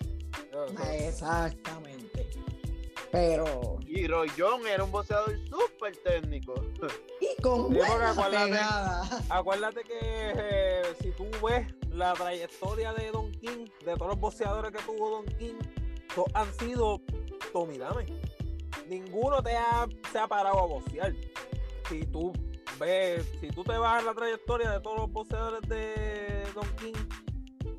Yo 0.50 0.68
sé. 0.68 1.08
Exactamente. 1.08 2.17
Pero, 3.10 3.78
Y 3.86 4.06
Roy 4.06 4.30
era 4.70 4.84
un 4.84 4.90
boxeador 4.92 5.34
súper 5.48 5.96
técnico. 5.98 6.54
y 7.20 7.40
con 7.42 7.72
buena 7.72 8.10
acuérdate- 8.10 8.44
pegada. 8.50 9.24
Acuérdate 9.30 9.84
que 9.84 9.98
eh, 10.00 10.82
si 11.00 11.10
tú 11.12 11.26
ves 11.44 11.66
la 11.90 12.12
trayectoria 12.12 12.92
de 12.92 13.10
Don 13.10 13.32
King, 13.32 13.66
de 13.84 13.94
todos 13.94 14.08
los 14.08 14.20
boxeadores 14.20 14.70
que 14.72 14.82
tuvo 14.82 15.10
Don 15.10 15.26
King, 15.38 15.54
todos 16.14 16.28
han 16.34 16.52
sido 16.58 17.00
Tommy 17.52 17.78
Dame. 17.78 18.06
Ninguno 18.88 19.42
te 19.42 19.56
ha, 19.56 19.86
se 20.12 20.18
ha 20.18 20.26
parado 20.28 20.58
a 20.60 20.66
boxear. 20.66 21.14
Si 21.88 22.04
tú 22.06 22.32
ves, 22.78 23.26
si 23.40 23.48
tú 23.48 23.64
te 23.64 23.76
vas 23.76 24.02
a 24.02 24.06
la 24.06 24.14
trayectoria 24.14 24.70
de 24.70 24.80
todos 24.80 24.98
los 24.98 25.10
boxeadores 25.12 25.62
de 25.68 26.44
Don 26.54 26.68
King, 26.76 26.94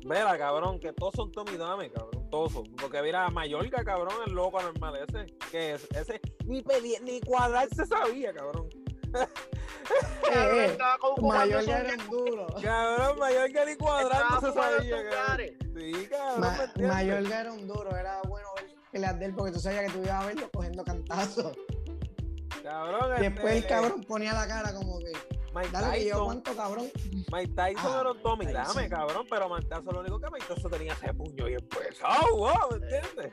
vela, 0.04 0.36
cabrón, 0.36 0.78
que 0.80 0.92
todos 0.92 1.14
son 1.14 1.30
Tommy 1.32 1.56
Dame, 1.56 1.90
cabrón, 1.90 2.19
son. 2.30 2.64
Porque 2.76 3.02
mira, 3.02 3.28
Mallorca, 3.30 3.84
cabrón, 3.84 4.14
el 4.26 4.32
loco 4.32 4.60
normal 4.62 4.96
ese, 5.08 5.26
que 5.50 5.72
es, 5.74 5.86
ese 5.94 6.20
ni 6.46 6.62
ni 7.02 7.20
cuadrar 7.20 7.68
se 7.74 7.84
sabía, 7.86 8.32
cabrón. 8.32 8.68
Cabrón, 10.32 10.58
Eh, 10.60 10.76
su- 11.16 11.66
ya 11.66 11.78
era 11.80 11.94
un 11.94 12.06
duro. 12.10 12.46
Cabrón, 12.62 13.18
Mallorca 13.18 13.64
ni 13.64 13.76
cuadrar 13.76 14.22
no 14.30 14.40
se 14.40 14.52
sabía, 14.52 14.96
cabrón. 14.96 15.12
cares. 15.26 15.52
Sí, 15.76 16.06
cabrón, 16.08 16.40
Ma- 16.40 16.50
¿me 16.56 16.64
entiendes? 16.64 16.94
Mayorga 16.94 17.40
era 17.40 17.52
un 17.52 17.66
duro, 17.66 17.96
era 17.96 18.20
bueno 18.28 18.48
ver 18.56 18.74
peleas 18.92 19.18
de 19.18 19.24
él 19.26 19.34
porque 19.34 19.52
tú 19.52 19.60
sabías 19.60 19.86
que 19.86 19.92
tú 19.92 19.98
ibas 20.04 20.22
a 20.22 20.26
verlo 20.26 20.50
cogiendo 20.52 20.84
cantazos. 20.84 21.56
Cabrón, 22.62 23.20
después 23.20 23.52
el 23.52 23.58
este, 23.58 23.68
cabrón 23.68 24.04
ponía 24.04 24.32
la 24.34 24.46
cara 24.46 24.74
como 24.74 24.98
que, 24.98 25.12
Mike 25.54 25.68
dale 25.72 25.98
que 25.98 26.04
yo 26.04 26.10
Tyson, 26.10 26.20
aguanto, 26.20 26.56
cabrón. 26.56 26.90
Mike 27.32 27.52
Tyson 27.54 27.92
Ah, 27.92 27.98
era 28.00 28.10
un 28.12 28.22
Tommy 28.22 28.46
Tyson. 28.46 28.64
Dame, 28.76 28.88
cabrón, 28.88 29.26
pero 29.28 29.48
Mike 29.48 29.66
Tyson 29.68 29.94
lo 29.94 30.00
único 30.00 30.20
que 30.20 30.30
Mike 30.30 30.46
Tyson 30.54 30.70
tenía 30.70 30.92
ese 30.92 31.12
puño 31.14 31.44
bien 31.46 31.68
pesado, 31.68 32.36
wow, 32.36 32.52
¿me 32.70 32.76
entiendes? 32.86 33.32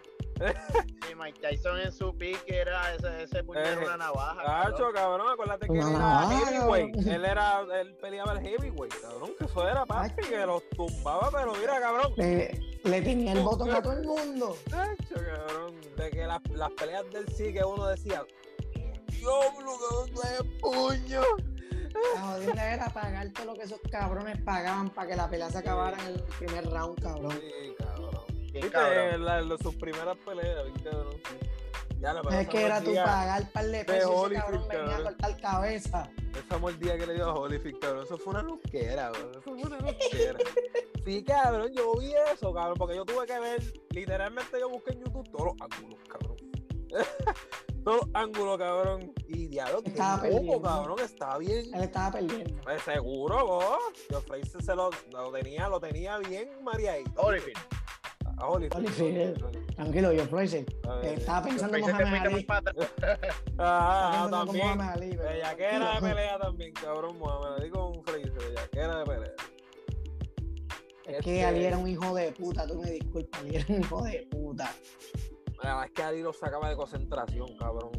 Y 1.11 1.15
Mike 1.15 1.39
Tyson 1.41 1.79
en 1.79 1.91
su 1.91 2.15
pique 2.15 2.57
era 2.59 2.93
ese, 2.93 3.23
ese 3.23 3.43
puño 3.43 3.59
era 3.59 3.73
Eh, 3.73 3.85
una 3.85 3.97
navaja. 3.97 4.43
Cacho, 4.43 4.91
cabrón. 4.91 4.93
cabrón, 4.93 5.27
acuérdate 5.31 5.67
que 5.67 5.73
él 5.79 5.87
era 5.95 6.29
heavyweight, 6.29 7.07
él 7.07 7.25
era, 7.25 7.61
él 7.79 7.95
peleaba 8.01 8.33
el 8.33 8.39
heavyweight, 8.41 8.93
cabrón, 9.01 9.31
que 9.37 9.45
eso 9.45 9.67
era 9.67 9.85
papi, 9.85 10.21
que 10.23 10.45
los 10.45 10.67
tumbaba, 10.69 11.29
pero 11.31 11.53
mira, 11.55 11.79
cabrón, 11.79 12.13
Le, 12.17 12.59
le 12.83 13.01
tenía 13.01 13.31
el 13.33 13.39
botón 13.41 13.71
a 13.71 13.81
todo 13.81 13.93
el 13.93 14.03
mundo. 14.03 14.57
Cacho, 14.69 15.15
cabrón, 15.15 15.75
de 15.95 16.09
que 16.11 16.25
las, 16.27 16.41
las 16.51 16.71
peleas 16.71 17.09
del 17.11 17.27
sí 17.29 17.51
que 17.53 17.63
uno 17.63 17.87
decía, 17.87 18.23
diablo, 19.07 19.71
cabrón, 19.89 20.11
trae 20.15 20.43
puño. 20.61 21.21
La 22.15 22.21
jodida 22.21 22.73
era 22.73 22.89
pagar 22.89 23.29
todo 23.29 23.45
lo 23.45 23.53
que 23.55 23.63
esos 23.63 23.79
cabrones 23.91 24.41
pagaban 24.41 24.89
para 24.89 25.07
que 25.07 25.15
la 25.15 25.29
pelea 25.29 25.49
se 25.49 25.57
acabara 25.59 25.97
en 26.01 26.15
el 26.15 26.23
primer 26.39 26.69
round, 26.69 27.01
cabrón. 27.01 27.31
Sí, 27.31 27.73
cabrón. 27.77 28.11
Bien 28.27 28.51
Viste, 28.53 28.69
cabrón. 28.71 29.25
la- 29.25 29.41
la- 29.41 29.57
sus 29.57 29.75
primeras 29.75 30.17
peleas, 30.25 30.63
bien 30.65 30.79
cabrón. 30.83 31.15
Ya 31.99 32.13
lo 32.13 32.29
Es 32.29 32.47
que 32.47 32.63
era 32.63 32.79
tu 32.81 32.93
pagar 32.93 33.51
par 33.51 33.65
de 33.65 33.83
pesos 33.83 34.11
y 34.31 34.33
ese 34.35 34.41
cabrón 34.41 34.67
venía 34.67 34.83
a 34.83 34.87
cabrón. 34.87 35.03
cortar 35.03 35.41
cabeza. 35.41 36.11
Esa 36.45 36.57
mordida 36.59 36.95
que 36.97 37.07
le 37.07 37.13
dio 37.15 37.25
a 37.25 37.33
Holyfield, 37.33 37.79
cabrón. 37.79 38.03
Eso 38.05 38.17
fue 38.19 38.33
una 38.33 38.43
loquera, 38.43 39.11
cabrón. 39.11 39.31
Eso 39.31 39.41
fue 39.41 39.53
una 39.53 39.77
loquera. 39.79 40.39
sí, 41.05 41.23
cabrón, 41.23 41.71
yo 41.73 41.95
vi 41.95 42.13
eso, 42.33 42.53
cabrón, 42.53 42.75
porque 42.77 42.95
yo 42.95 43.03
tuve 43.05 43.25
que 43.25 43.39
ver, 43.39 43.63
literalmente 43.89 44.59
yo 44.59 44.69
busqué 44.69 44.91
en 44.93 45.03
YouTube 45.05 45.27
todos 45.31 45.45
los 45.45 45.55
ángulos, 45.71 45.99
cabrón. 46.07 46.37
todos 47.87 48.01
los 48.05 48.09
ángulos, 48.15 48.57
cabrón. 48.57 49.13
Y 49.29 49.47
diablo, 49.47 49.81
que 49.81 49.91
Estaba 49.91 50.17
poco, 50.17 50.33
perdiendo. 50.35 50.61
cabrón, 50.61 50.99
está 50.99 51.37
bien. 51.37 51.73
Él 51.73 51.83
estaba 51.83 52.11
perdiendo. 52.11 52.61
Pues 52.61 52.81
seguro, 52.81 53.45
vos. 53.45 53.77
Yo 54.09 54.19
Fraser 54.19 54.61
se 54.61 54.75
lo, 54.75 54.89
lo 55.11 55.31
tenía, 55.31 55.69
lo 55.69 55.79
tenía 55.79 56.17
bien 56.17 56.49
mareadito. 56.63 57.21
Holyfield. 57.21 57.57
A 58.39 58.45
Holyfield. 58.45 58.75
Holyfield. 58.75 59.75
Tranquilo, 59.75 60.11
yo 60.11 60.25
Fraser. 60.25 60.65
Estaba 61.01 61.47
pensando 61.47 61.77
fuiste 61.79 62.05
muy 62.05 62.19
Ali. 62.19 62.45
Ah, 63.57 64.23
Estaba 64.25 64.45
también. 64.45 65.17
Bellaquera 65.17 65.93
de 65.93 66.01
pelea 66.09 66.39
también, 66.39 66.73
cabrón. 66.73 67.17
Mohamed 67.17 67.55
Ali 67.61 67.69
con 67.69 68.03
Fraser, 68.03 68.33
bellaquera 68.33 68.99
de 68.99 69.05
pelea. 69.05 69.33
Es 71.05 71.23
que 71.23 71.45
Ali 71.45 71.63
era 71.63 71.77
un 71.77 71.87
hijo 71.87 72.13
de 72.13 72.33
puta, 72.33 72.67
tú 72.67 72.81
me 72.81 72.91
disculpas, 72.91 73.41
Ali 73.41 73.55
era 73.55 73.65
un 73.69 73.79
hijo 73.79 74.01
de 74.03 74.27
puta. 74.29 74.73
Es 75.63 75.91
que 75.91 76.03
Ali 76.03 76.21
lo 76.21 76.33
sacaba 76.33 76.69
de 76.69 76.75
concentración, 76.75 77.57
cabrón. 77.57 77.91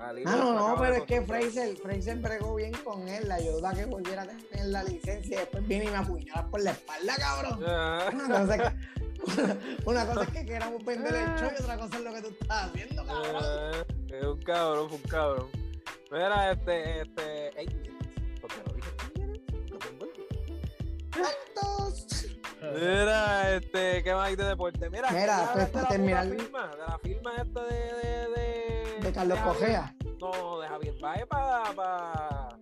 Ali 0.00 0.22
Ah, 0.26 0.36
lo 0.36 0.44
no, 0.44 0.68
no, 0.68 0.80
pero 0.80 0.94
es 0.94 1.02
que. 1.04 1.22
Fraser, 1.22 1.76
Fraser 1.76 2.18
bregó 2.18 2.54
bien 2.54 2.72
con 2.84 3.08
él, 3.08 3.26
la 3.28 3.36
ayuda 3.36 3.72
que 3.74 3.84
volviera 3.86 4.22
a 4.22 4.26
tener 4.26 4.66
la 4.66 4.82
licencia 4.84 5.36
y 5.36 5.40
después 5.40 5.66
viene 5.66 5.86
y 5.86 5.88
me 5.88 5.96
apuñala 5.96 6.46
por 6.48 6.60
la 6.62 6.70
espalda, 6.72 7.16
cabrón. 7.16 7.58
Una 7.64 8.40
cosa 8.40 8.54
es 8.54 8.62
que, 8.62 9.58
una 9.86 10.06
cosa 10.06 10.22
es 10.22 10.30
que 10.30 10.46
queramos 10.46 10.84
vender 10.84 11.14
el 11.14 11.34
show 11.36 11.50
y 11.58 11.62
otra 11.62 11.76
cosa 11.78 11.96
es 11.96 12.04
lo 12.04 12.14
que 12.14 12.22
tú 12.22 12.28
estás 12.40 12.70
haciendo, 12.70 13.04
cabrón. 13.04 13.86
es 14.08 14.24
un 14.24 14.42
cabrón, 14.42 14.88
fue 14.88 14.96
un 14.98 15.02
cabrón. 15.04 15.48
Mira, 16.12 16.52
este, 16.52 17.00
este, 17.02 17.60
eight 17.60 17.74
minutes. 17.74 18.40
¿Por 18.40 18.50
qué 18.50 18.62
no 18.66 18.74
dije 18.74 18.88
eight 21.16 22.37
Mira, 22.60 23.54
este, 23.54 24.02
¿qué 24.02 24.14
más 24.14 24.28
hay 24.28 24.36
de 24.36 24.44
deporte? 24.44 24.90
Mira, 24.90 25.10
Mira, 25.10 25.50
¿qué 25.54 25.66
pues, 25.66 25.72
sabes 25.72 25.72
de 25.72 25.72
para 25.72 26.24
la 26.24 26.36
firma, 26.36 26.68
de 26.68 26.76
la 26.78 26.98
firma 26.98 27.32
esta 27.36 27.64
de, 27.64 27.74
de, 27.74 28.28
de, 28.30 29.00
De 29.00 29.12
Carlos 29.12 29.38
Cogea. 29.40 29.94
No, 30.20 30.60
de 30.60 30.68
Javier 30.68 30.94
Baez 31.00 31.26
para 31.26 31.72
pa, 31.74 32.58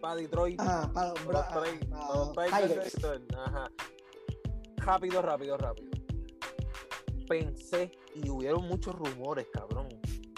pa 0.00 0.16
Detroit. 0.16 0.60
Ah, 0.60 0.90
para 0.92 1.10
los, 1.10 1.20
Para 1.20 1.38
los 1.38 1.46
para 1.46 2.50
para 2.50 2.66
los 2.66 2.92
Tigers 2.92 3.04
Ajá. 3.36 3.70
Rápido, 4.78 5.22
rápido, 5.22 5.56
rápido. 5.56 5.90
Pensé 7.28 7.92
y 8.14 8.28
hubieron 8.28 8.64
muchos 8.66 8.94
rumores, 8.94 9.46
cabrón, 9.52 9.88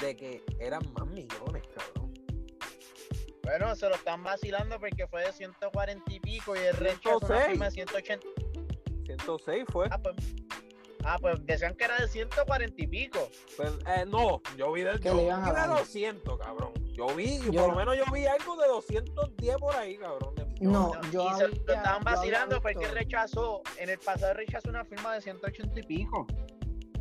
de 0.01 0.17
que 0.17 0.45
eran 0.59 0.83
más 0.93 1.07
millones, 1.07 1.63
cabrón. 1.75 2.15
Bueno, 3.43 3.75
se 3.75 3.89
lo 3.89 3.95
están 3.95 4.23
vacilando 4.23 4.79
porque 4.79 5.07
fue 5.07 5.25
de 5.25 5.33
140 5.33 6.13
y 6.13 6.21
pico 6.21 6.55
y 6.55 6.59
el 6.59 6.77
rechazo 6.77 7.17
una 7.19 7.27
106. 7.27 7.47
firma 7.47 7.65
de 7.65 7.71
180. 7.71 8.27
106 9.19 9.65
fue. 9.73 9.89
Ah, 9.91 9.99
pues, 9.99 10.15
ah, 11.05 11.17
pues 11.21 11.45
decían 11.47 11.75
que 11.75 11.85
era 11.85 11.97
de 11.97 12.09
140 12.09 12.75
y 12.83 12.87
pico. 12.87 13.29
Pues, 13.57 13.73
eh, 13.87 14.05
no, 14.07 14.41
yo 14.57 14.73
vi 14.73 14.83
del 14.83 15.01
Que 15.01 15.09
yo 15.09 15.17
vi 15.17 15.23
de 15.25 15.29
dar. 15.31 15.69
200, 15.79 16.39
cabrón. 16.39 16.73
Yo 16.93 17.07
vi, 17.15 17.39
Yo- 17.51 17.63
por 17.63 17.71
lo 17.71 17.77
menos 17.77 17.97
yo 17.97 18.05
vi 18.13 18.27
algo 18.27 18.57
de 18.57 18.67
210 18.69 19.57
por 19.59 19.75
ahí, 19.77 19.97
cabrón. 19.97 20.35
de. 20.35 20.47
No, 20.61 20.93
yo 21.13 21.31
y 21.31 21.35
se 21.39 21.47
lo 21.49 21.55
estaban 21.55 22.03
vacilando 22.03 22.61
porque 22.61 22.89
rechazó, 22.89 23.63
en 23.79 23.91
el 23.91 23.99
pasado 23.99 24.35
rechazó 24.35 24.69
una 24.71 24.85
firma 24.85 25.15
de 25.15 25.21
180 25.23 25.79
y 25.79 25.83
pico. 25.85 26.27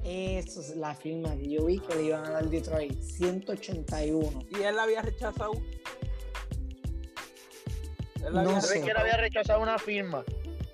Esa 0.04 0.60
es 0.62 0.76
la 0.78 0.93
firma 0.93 1.36
que 1.36 1.50
yo 1.50 1.65
vi 1.65 1.80
que 1.80 1.96
le 1.96 2.04
iban 2.04 2.24
a 2.28 2.30
dar 2.30 2.46
Detroit. 2.46 3.02
181. 3.02 4.43
Y 4.52 4.62
él 4.62 4.76
la 4.76 4.84
había 4.84 5.02
rechazado. 5.02 5.54
Él 8.24 8.34
la 8.34 8.43
No 8.43 8.50
había 8.50 8.62
sé. 8.62 8.67
¿Sabes 8.67 8.84
que 8.84 8.91
él 8.91 8.98
había 8.98 9.17
rechazado 9.17 9.62
una 9.62 9.78
firma? 9.80 10.24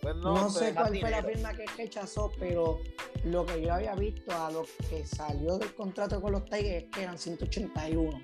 Pues 0.03 0.17
No, 0.17 0.33
no, 0.33 0.49
sé 0.49 0.73
cuál 0.73 0.99
fue 0.99 1.09
la 1.09 1.23
firma 1.23 1.53
que 1.53 1.65
rechazó, 1.77 2.29
pero 2.37 2.79
lo 3.23 3.45
que 3.45 3.61
yo 3.61 3.73
había 3.73 3.95
visto 3.95 4.33
a 4.33 4.51
lo 4.51 4.65
que 4.89 5.05
salió 5.05 5.57
del 5.57 5.73
contrato 5.73 6.21
con 6.21 6.33
los 6.33 6.43
Tigers 6.43 6.83
es 6.83 6.89
que 6.91 7.03
eran 7.03 7.17
181. 7.17 8.21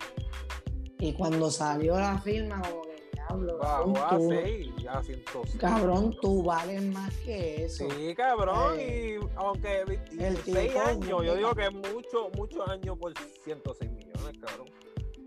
Y 0.99 1.13
cuando 1.13 1.49
salió 1.49 1.97
la 1.97 2.17
firma, 2.19 2.61
como 2.61 2.81
que 2.81 3.09
diablo, 3.13 3.57
Bajó 3.59 3.93
cabrón, 3.93 4.05
a 4.05 4.09
tú, 4.17 4.29
6, 4.29 4.67
ya 4.83 5.01
106. 5.01 5.55
cabrón, 5.57 6.17
tú 6.21 6.43
vales 6.43 6.83
más 6.83 7.15
que 7.19 7.63
eso. 7.63 7.89
Sí, 7.89 8.13
cabrón, 8.13 8.75
Eh, 8.77 9.17
y 9.21 9.27
aunque 9.37 9.85
y 10.11 10.21
el 10.21 10.35
6 10.35 10.67
tipo, 10.67 10.81
años, 10.81 11.25
yo 11.25 11.35
digo 11.35 11.55
que 11.55 11.63
es 11.63 11.71
mucho, 11.71 12.29
muchos 12.35 12.69
años 12.69 12.97
por 12.99 13.13
106 13.45 13.89
millones, 13.89 14.37
cabrón. 14.41 14.67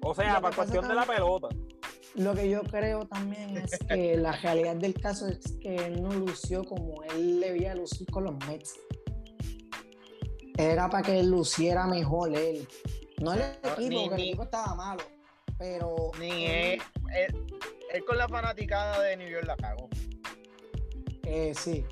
O 0.02 0.14
sea, 0.14 0.38
para 0.38 0.54
cuestión 0.54 0.86
de 0.86 0.94
la 0.94 1.06
pelota. 1.06 1.48
Lo 2.14 2.34
que 2.34 2.48
yo 2.50 2.62
creo 2.62 3.06
también 3.06 3.56
es 3.56 3.78
que 3.88 4.16
la 4.16 4.32
realidad 4.32 4.76
del 4.76 4.94
caso 4.94 5.26
es 5.28 5.38
que 5.62 5.76
él 5.76 6.02
no 6.02 6.12
lució 6.12 6.62
como 6.64 7.02
él 7.04 7.40
debía 7.40 7.74
lucir 7.74 8.06
con 8.10 8.24
los 8.24 8.34
Mets. 8.46 8.74
Era 10.58 10.90
para 10.90 11.02
que 11.02 11.18
él 11.20 11.30
luciera 11.30 11.86
mejor 11.86 12.36
él. 12.36 12.68
No 13.20 13.32
el 13.32 13.40
equipo, 13.40 13.88
ni- 13.88 14.00
porque 14.08 14.14
el 14.22 14.28
equipo 14.28 14.42
estaba 14.42 14.74
malo. 14.74 15.02
Pero. 15.58 16.10
Ni 16.18 16.44
él- 16.46 16.82
él, 17.92 18.04
con 18.04 18.18
la 18.18 18.28
fanaticada 18.28 19.00
de 19.02 19.16
New 19.16 19.28
York 19.28 19.46
la 19.46 19.56
cagó. 19.56 19.88
Eh, 21.24 21.52
sí. 21.54 21.84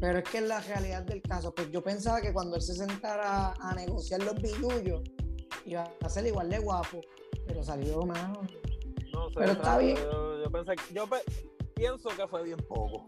Pero 0.00 0.18
es 0.18 0.24
que 0.28 0.38
es 0.38 0.44
la 0.44 0.60
realidad 0.60 1.02
del 1.02 1.20
caso. 1.22 1.52
Pues 1.54 1.70
yo 1.70 1.82
pensaba 1.82 2.20
que 2.20 2.32
cuando 2.32 2.56
él 2.56 2.62
se 2.62 2.74
sentara 2.74 3.54
a 3.60 3.74
negociar 3.74 4.22
los 4.22 4.34
billullos, 4.40 5.02
iba 5.66 5.90
a 6.02 6.08
ser 6.08 6.26
igual 6.26 6.48
de 6.48 6.58
guapo. 6.60 7.00
Pero 7.46 7.62
salió 7.64 8.02
mal. 8.06 8.38
Sé, 9.30 9.34
Pero 9.36 9.52
está 9.52 9.64
¿sabes? 9.64 9.86
bien. 9.86 9.96
Yo, 10.10 10.42
yo 10.44 10.50
pensé, 10.50 10.72
yo 10.92 11.06
pe- 11.06 11.22
pienso 11.74 12.08
que 12.10 12.26
fue 12.28 12.42
bien 12.44 12.58
poco. 12.68 13.04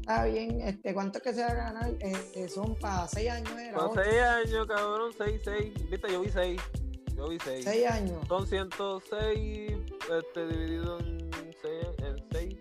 Está 0.00 0.24
bien, 0.24 0.60
este, 0.62 0.92
¿cuánto 0.92 1.18
es 1.18 1.24
que 1.24 1.32
se 1.32 1.40
va 1.42 1.48
a 1.48 1.54
ganar? 1.54 1.90
Eh, 2.00 2.48
son 2.48 2.74
para 2.76 3.06
seis 3.06 3.30
años, 3.30 3.52
era. 3.58 3.78
Ocho. 3.78 4.02
6 4.02 4.20
años, 4.22 4.66
cabrón, 4.66 5.12
6, 5.16 5.40
6. 5.44 5.90
Viste, 5.90 6.12
yo 6.12 6.20
vi 6.20 6.30
6. 6.30 6.60
Yo 7.16 7.28
vi 7.28 7.38
6. 7.44 7.64
Seis 7.64 7.86
años. 7.86 8.26
Son 8.26 8.46
106 8.46 9.72
este, 10.10 10.46
dividido 10.48 10.98
en 11.00 11.30
6, 11.62 11.86
en 11.98 12.24
6 12.32 12.56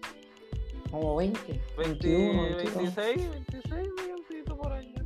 Como 0.92 1.16
20, 1.16 1.40
20, 1.78 2.08
21, 2.08 2.42
22. 2.58 2.76
26, 2.96 3.32
26 3.32 3.90
milloncitos 4.04 4.58
por 4.58 4.72
año. 4.74 5.04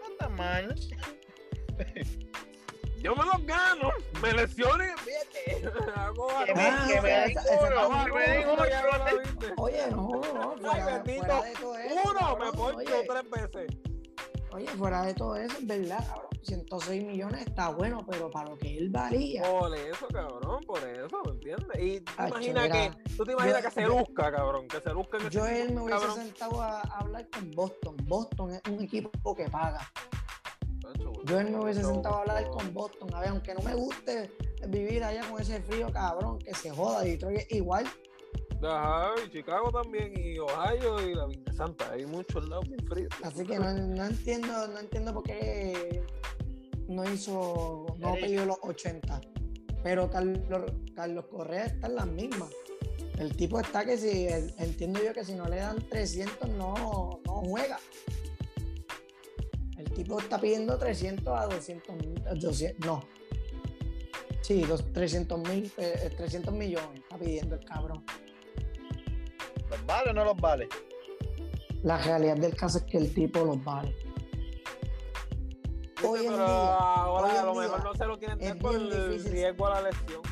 No 0.00 0.08
está 0.12 0.28
mal. 0.30 0.74
Yo 3.02 3.14
me 3.14 3.24
los 3.24 3.46
gano, 3.46 3.90
me 4.22 4.32
lesiono 4.32 4.84
y 4.84 4.88
fíjate. 4.98 5.68
Hago 5.96 6.28
Que 6.44 6.54
me, 6.54 6.60
Ah, 6.62 6.84
que 6.88 7.00
me 7.00 7.08
den 7.10 7.30
esa- 7.30 7.40
esa 7.54 7.62
me 7.62 8.70
ya 8.70 8.82
la 8.98 9.14
viste. 9.22 9.52
Oye, 9.56 9.90
no, 9.90 9.96
no, 10.34 10.56
fuera, 10.58 11.02
bendito. 11.02 11.24
fuera 11.24 11.42
de 11.42 11.52
todo 11.54 11.78
eso. 11.78 11.94
Uno, 12.10 12.36
me 12.36 12.52
poncho 12.52 12.92
tres 13.08 13.30
veces. 13.30 13.76
oye, 14.52 14.66
fuera 14.68 15.02
de 15.02 15.14
todo 15.14 15.36
eso, 15.36 15.56
es 15.58 15.66
verdad, 15.66 16.06
cabrón. 16.06 16.28
106 16.40 17.04
millones 17.04 17.42
está 17.46 17.68
bueno, 17.70 18.06
pero 18.08 18.30
para 18.30 18.50
lo 18.50 18.56
que 18.58 18.78
él 18.78 18.88
valía. 18.90 19.42
Por 19.42 19.74
eso, 19.76 20.06
cabrón, 20.08 20.62
por 20.64 20.78
eso, 20.88 21.20
¿me 21.26 21.32
entiendes? 21.32 21.78
Y 21.82 22.00
tú 22.00 22.12
imaginas 22.26 22.62
mira, 22.64 22.90
que, 22.90 23.14
tú 23.16 23.24
te 23.24 23.32
imaginas 23.32 23.62
yo- 23.62 23.68
que 23.68 23.74
se 23.74 23.86
luzca, 23.86 24.32
cabrón, 24.32 24.68
que 24.68 24.80
se 24.80 24.90
luzca 24.94 25.18
en 25.18 25.28
Yo 25.30 25.44
él 25.46 25.56
equipo, 25.56 25.74
me 25.74 25.80
hubiese 25.82 25.98
cabrón. 26.06 26.16
sentado 26.24 26.62
a, 26.62 26.80
a 26.80 26.98
hablar 27.00 27.28
con 27.28 27.50
Boston. 27.50 27.96
Boston 28.04 28.50
es 28.54 28.62
un 28.70 28.82
equipo 28.82 29.34
que 29.34 29.50
paga. 29.50 29.80
Yo 31.24 31.40
él 31.40 31.50
me 31.50 31.60
hubiese 31.60 31.82
sentado 31.82 32.16
a 32.16 32.20
hablar 32.20 32.48
con 32.50 32.72
Boston. 32.72 33.12
A 33.14 33.20
ver, 33.20 33.30
aunque 33.30 33.54
no 33.54 33.60
me 33.60 33.74
guste 33.74 34.30
vivir 34.68 35.04
allá 35.04 35.28
con 35.28 35.40
ese 35.40 35.60
frío, 35.62 35.90
cabrón, 35.92 36.38
que 36.38 36.54
se 36.54 36.70
joda. 36.70 37.02
Detroit 37.02 37.38
es 37.38 37.52
igual. 37.52 37.86
Ajá, 38.62 39.14
y 39.24 39.30
Chicago 39.30 39.70
también, 39.70 40.12
y 40.16 40.38
Ohio, 40.38 41.00
y 41.08 41.14
la 41.14 41.26
Virgen 41.26 41.56
Santa. 41.56 41.92
Hay 41.92 42.06
muchos 42.06 42.48
lados 42.48 42.68
bien 42.68 42.84
fríos. 42.86 43.12
Así 43.22 43.44
que 43.44 43.58
no, 43.58 43.72
no 43.72 44.04
entiendo, 44.06 44.68
no 44.68 44.78
entiendo 44.78 45.14
por 45.14 45.22
qué 45.22 46.02
no 46.88 47.04
hizo, 47.12 47.86
no 47.98 48.14
peleó 48.14 48.46
los 48.46 48.58
80. 48.62 49.20
Pero 49.82 50.10
Carlos, 50.10 50.72
Carlos 50.94 51.26
Correa 51.26 51.66
está 51.66 51.86
en 51.86 51.94
las 51.94 52.06
mismas. 52.06 52.50
El 53.18 53.36
tipo 53.36 53.60
está 53.60 53.84
que 53.84 53.96
si, 53.96 54.28
entiendo 54.58 55.02
yo 55.02 55.12
que 55.12 55.24
si 55.24 55.34
no 55.34 55.48
le 55.48 55.56
dan 55.56 55.76
300 55.88 56.48
no, 56.50 57.20
no 57.24 57.32
juega. 57.32 57.78
El 59.98 60.04
tipo 60.04 60.20
está 60.20 60.38
pidiendo 60.40 60.78
300 60.78 61.26
a 61.26 61.46
200 61.46 61.96
mil, 61.96 62.22
200, 62.40 62.86
no. 62.86 63.02
Sí, 64.42 64.62
dos, 64.62 64.84
300 64.92 65.40
mil, 65.40 65.72
eh, 65.76 66.14
300 66.16 66.54
millones 66.54 67.00
está 67.00 67.18
pidiendo 67.18 67.56
el 67.56 67.64
cabrón. 67.64 68.04
¿Los 69.68 69.86
vale 69.86 70.10
o 70.10 70.12
no 70.12 70.24
los 70.24 70.36
vale? 70.36 70.68
La 71.82 71.98
realidad 71.98 72.36
del 72.36 72.54
caso 72.54 72.78
es 72.78 72.84
que 72.84 72.98
el 72.98 73.12
tipo 73.12 73.40
los 73.40 73.62
vale. 73.64 73.92
Hoy 76.06 76.26
en 76.26 76.32
pero 76.32 76.46
día, 76.46 76.76
ahora 76.76 77.24
hoy 77.24 77.30
en 77.32 77.36
a 77.36 77.42
lo 77.42 77.54
mejor 77.56 77.84
no 77.84 77.94
se 77.96 78.06
lo 78.06 78.18
quieren 78.20 78.40
es 78.40 78.46
tener 78.46 78.62
por 78.62 78.74
el 78.76 79.10
difícil. 79.10 79.32
riesgo 79.32 79.66
a 79.66 79.70
la 79.70 79.90
lesión. 79.90 80.22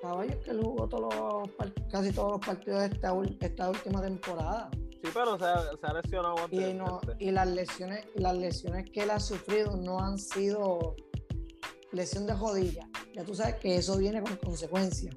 Caballo 0.00 0.40
que 0.42 0.50
él 0.52 0.60
jugó 0.62 0.88
todos 0.88 1.12
los 1.12 1.50
casi 1.90 2.12
todos 2.12 2.30
los 2.30 2.46
partidos 2.46 2.88
de 2.88 3.46
esta 3.46 3.68
última 3.68 4.00
temporada. 4.00 4.70
Sí, 5.04 5.10
pero 5.12 5.38
se, 5.38 5.44
ha- 5.44 5.70
se 5.78 5.86
ha 5.86 5.92
lesionado 5.92 6.34
Y, 6.50 6.56
no, 6.72 6.84
anteriormente. 6.96 7.16
y 7.24 7.30
las 7.30 7.46
lesiones, 7.48 8.06
y 8.14 8.20
las 8.22 8.34
lesiones 8.38 8.90
que 8.90 9.02
él 9.02 9.10
ha 9.10 9.20
sufrido 9.20 9.76
no 9.76 9.98
han 10.00 10.18
sido 10.18 10.96
lesión 11.92 12.26
de 12.26 12.34
rodilla. 12.34 12.88
Ya 13.14 13.22
tú 13.22 13.34
sabes 13.34 13.56
que 13.56 13.76
eso 13.76 13.98
viene 13.98 14.22
con 14.22 14.34
consecuencias. 14.36 15.14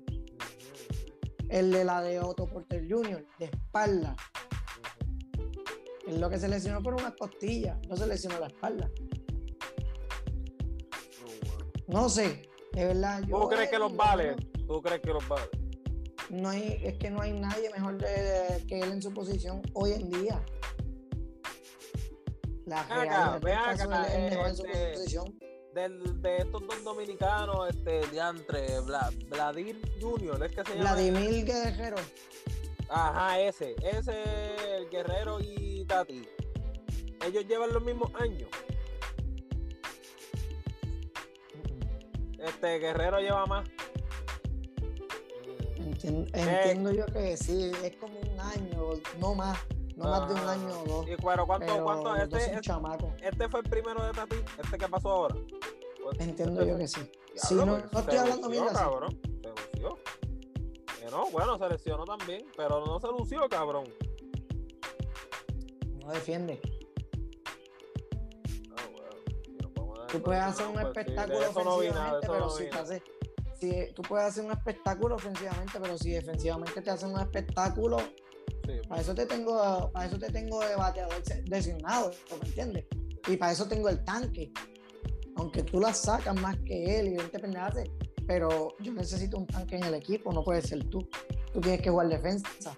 El 1.50 1.72
de 1.72 1.86
la 1.86 2.02
de 2.02 2.20
Otto 2.20 2.48
Porter 2.48 2.86
Jr., 2.90 3.26
de 3.40 3.46
espalda. 3.46 4.14
Es 6.06 6.18
lo 6.20 6.30
que 6.30 6.38
se 6.38 6.50
lesionó 6.50 6.84
por 6.84 6.94
una 6.94 7.16
costilla, 7.16 7.80
no 7.88 7.96
se 7.96 8.08
lesionó 8.08 8.40
la 8.42 8.48
espalda. 8.48 8.90
No 11.88 12.10
sé, 12.10 12.50
de 12.74 12.86
verdad. 12.88 13.22
¿Tú 13.22 13.28
yo, 13.30 13.48
crees 13.48 13.70
que 13.70 13.80
los 13.80 13.96
vale? 13.96 14.36
¿Tú 14.68 14.82
crees 14.82 15.00
que 15.02 15.14
los 15.14 15.26
vale? 15.30 15.46
No 16.30 16.50
hay, 16.50 16.80
es 16.84 16.98
que 16.98 17.10
no 17.10 17.22
hay 17.22 17.34
nadie 17.34 17.70
mejor 17.70 17.98
de- 17.98 18.64
que 18.68 18.80
él 18.80 18.92
en 18.92 19.02
su 19.02 19.14
posición 19.14 19.62
hoy 19.74 19.94
en 19.94 20.10
día. 20.10 20.44
La 22.66 22.82
acá, 22.82 23.38
es 23.72 23.88
mejor 23.88 24.48
en 24.48 24.56
su 24.58 24.66
este, 24.66 24.94
posición. 24.94 25.40
Del, 25.74 26.22
de 26.22 26.38
estos 26.38 26.68
dos 26.68 26.84
dominicanos, 26.84 27.70
este, 27.70 28.06
diantre, 28.08 28.80
Vla, 28.82 29.10
Vladir 29.30 29.80
Junior, 30.02 30.44
es 30.44 30.52
que 30.56 30.64
se 30.66 30.76
llama. 30.76 30.94
Vladimir 30.94 31.46
Guerrero. 31.46 31.98
Ajá, 32.90 33.40
ese, 33.40 33.76
ese, 33.84 34.76
el 34.78 34.90
Guerrero 34.90 35.40
y 35.40 35.86
Tati. 35.86 36.28
Ellos 37.26 37.46
llevan 37.48 37.74
los 37.74 37.84
mismos 37.84 38.12
años. 38.20 38.50
Este 42.40 42.80
Guerrero 42.80 43.20
lleva 43.20 43.46
más. 43.46 43.68
Eh. 46.04 46.28
entiendo 46.34 46.92
yo 46.92 47.06
que 47.08 47.36
sí, 47.38 47.72
es 47.84 47.96
como 47.98 48.20
un 48.20 48.40
año, 48.40 48.90
no 49.20 49.34
más, 49.36 49.58
no 49.96 50.06
más 50.06 50.28
de 50.28 50.34
un 50.36 50.40
ajá. 50.42 50.52
año 50.52 50.82
o 50.82 50.86
dos. 50.86 51.08
¿Y 51.08 51.16
cuánto, 51.16 51.48
Pero 51.60 51.84
cuánto? 51.84 52.16
Este, 52.16 52.60
este 53.22 53.50
fue 53.50 53.60
el 53.62 53.70
primero 53.70 54.04
de 54.06 54.12
Tati, 54.12 54.36
este 54.64 54.78
que 54.78 54.88
pasó 54.88 55.10
ahora. 55.10 55.36
Pues, 56.04 56.20
Entiendo 56.20 56.62
este 56.62 56.72
yo 56.72 56.78
que 56.78 56.88
sí. 56.88 57.00
Diablo, 57.02 57.12
Sí, 57.36 57.56
no, 57.56 57.66
pues, 57.66 57.92
no 57.94 58.00
estoy 58.00 58.18
hablando 58.18 58.48
lució, 58.48 58.70
sí. 58.70 58.76
cabrón. 58.76 59.22
Se 59.42 59.50
lució. 59.50 59.98
Que 61.00 61.06
no, 61.12 61.30
bueno, 61.32 61.58
se 61.58 61.70
lesionó 61.70 62.06
también, 62.06 62.46
pero 62.56 62.86
no 62.86 63.00
se 63.00 63.08
lució, 63.08 63.50
cabrón. 63.50 63.86
No 66.06 66.12
defiende. 66.14 66.62
Ah, 68.72 68.84
bueno, 68.92 69.10
si 70.08 70.18
Tú 70.18 70.24
puedes 70.24 70.44
hacer 70.44 70.68
un 70.68 70.74
pues 70.74 70.86
espectáculo 70.86 71.40
ofensivamente, 71.50 72.28
pero 72.28 72.50
si 72.50 72.64
te 72.64 72.70
nada. 72.70 73.02
Si 73.60 73.94
tú 73.94 74.02
puedes 74.04 74.28
hacer 74.28 74.46
un 74.46 74.52
espectáculo 74.52 75.16
ofensivamente, 75.16 75.80
pero 75.82 75.98
si 75.98 76.12
defensivamente 76.12 76.82
te 76.82 76.90
hacen 76.90 77.12
un 77.12 77.20
espectáculo, 77.20 77.98
Sí, 78.68 78.74
para 78.88 79.02
eso 79.02 79.16
te 79.16 79.26
tengo, 79.26 79.92
para 79.92 80.06
eso 80.06 80.20
te 80.20 80.30
tengo 80.30 80.60
de 80.62 80.76
bateador 80.76 81.24
designado, 81.46 82.12
¿me 82.42 82.48
entiendes? 82.48 82.86
Y 83.28 83.38
para 83.38 83.54
eso 83.54 83.68
tengo 83.68 83.88
el 83.88 84.04
tanque. 84.04 84.52
Aunque 85.36 85.64
tú 85.64 85.80
la 85.80 85.94
sacas 85.94 86.36
más 86.42 86.58
que 86.66 87.00
él 87.00 87.10
y 87.10 87.16
20 87.16 87.40
pendientes, 87.40 87.90
pero 88.26 88.76
yo 88.80 88.92
necesito 88.94 89.38
un 89.38 89.48
tanque 89.48 89.78
en 89.78 89.84
el 89.84 89.94
equipo, 89.94 90.34
no 90.34 90.44
puede 90.44 90.62
ser 90.62 90.84
tú. 90.90 91.08
Tú 91.54 91.62
tienes 91.62 91.82
que 91.82 91.90
jugar 91.90 92.10
defensa. 92.10 92.76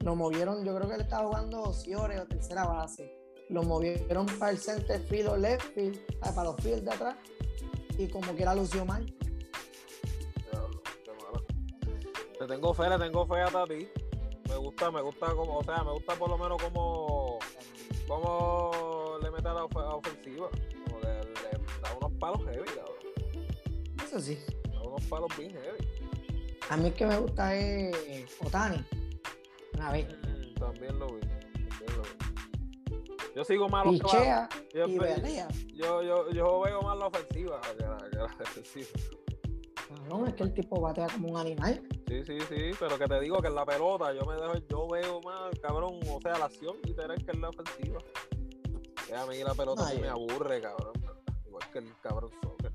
Lo 0.00 0.14
movieron, 0.14 0.64
yo 0.64 0.74
creo 0.74 0.88
que 0.88 0.96
él 0.96 1.00
estaba 1.00 1.26
jugando 1.26 1.72
Ciore 1.72 2.20
o 2.20 2.26
tercera 2.26 2.66
base. 2.66 3.10
Lo 3.48 3.62
movieron 3.62 4.26
para 4.38 4.52
el 4.52 4.58
center 4.58 5.00
field 5.00 5.28
o 5.28 5.36
left 5.36 5.74
field, 5.74 5.98
para 6.20 6.44
los 6.44 6.56
fields 6.56 6.84
de 6.84 6.90
atrás, 6.90 7.16
y 7.96 8.08
como 8.08 8.34
que 8.34 8.42
era 8.42 8.54
lució 8.54 8.84
mal. 8.84 9.06
Te 12.44 12.48
tengo 12.48 12.74
fe, 12.74 12.90
le 12.90 12.98
tengo 12.98 13.26
fe 13.26 13.40
a 13.40 13.46
Tati. 13.46 13.88
Me 14.50 14.56
gusta, 14.56 14.90
me 14.90 15.00
gusta 15.00 15.34
como, 15.34 15.60
o 15.60 15.64
sea, 15.64 15.82
me 15.82 15.92
gusta 15.92 16.14
por 16.14 16.28
lo 16.28 16.36
menos 16.36 16.62
como, 16.62 17.38
como 18.06 19.16
le 19.22 19.30
mete 19.30 19.48
a 19.48 19.54
la 19.54 19.64
ofensiva. 19.64 20.50
Como 20.84 21.00
le, 21.00 21.20
le 21.20 21.50
da 21.80 21.96
unos 21.98 22.12
palos 22.20 22.42
heavy, 22.44 22.66
cabrón. 22.66 22.96
Eso 24.04 24.20
sí. 24.20 24.38
Da 24.70 24.82
unos 24.82 25.02
palos 25.04 25.34
bien 25.38 25.52
heavy. 25.52 25.88
A 26.68 26.76
mí 26.76 26.88
el 26.88 26.92
que 26.92 27.06
me 27.06 27.16
gusta 27.16 27.56
es 27.56 28.36
Otani. 28.44 28.84
Una 29.72 29.92
vez. 29.92 30.06
Mm, 30.06 30.54
también 30.60 30.98
lo 30.98 31.06
vi, 31.06 31.20
también 31.20 31.96
lo 31.96 32.02
vi. 32.02 33.34
Yo 33.34 33.44
sigo 33.44 33.70
más 33.70 33.86
los 33.86 33.94
que 33.94 34.00
Pichea 34.02 34.48
yo, 34.74 34.86
y 34.86 35.76
yo, 35.78 36.02
yo, 36.02 36.30
yo 36.30 36.60
veo 36.60 36.82
más 36.82 36.98
la 36.98 37.06
ofensiva 37.06 37.58
que 37.62 37.82
la, 37.82 37.96
que 38.10 38.16
la 38.18 38.26
defensiva. 38.38 39.23
No, 40.16 40.26
es 40.26 40.34
que 40.34 40.42
el 40.44 40.54
tipo 40.54 40.80
batea 40.80 41.08
como 41.08 41.28
un 41.30 41.36
animal. 41.38 41.82
Sí, 42.06 42.22
sí, 42.24 42.38
sí, 42.48 42.70
pero 42.78 42.96
que 42.98 43.06
te 43.06 43.20
digo 43.20 43.38
que 43.40 43.48
en 43.48 43.54
la 43.56 43.64
pelota 43.66 44.12
yo 44.12 44.20
me 44.26 44.34
dejo, 44.36 44.54
yo 44.68 44.88
veo 44.88 45.20
más, 45.22 45.58
cabrón, 45.60 45.98
o 46.08 46.20
sea, 46.20 46.38
la 46.38 46.44
acción 46.44 46.76
literal 46.84 47.16
que 47.24 47.32
en 47.32 47.40
la 47.40 47.48
ofensiva. 47.48 47.98
Que 49.08 49.14
a 49.16 49.26
mí 49.26 49.42
la 49.42 49.54
pelota 49.54 49.86
sí 49.88 49.96
yo- 49.96 50.02
me 50.02 50.08
aburre, 50.08 50.60
cabrón. 50.60 50.92
Igual 51.46 51.70
que 51.72 51.78
el 51.80 51.92
cabrón 52.00 52.30
soccer. 52.42 52.72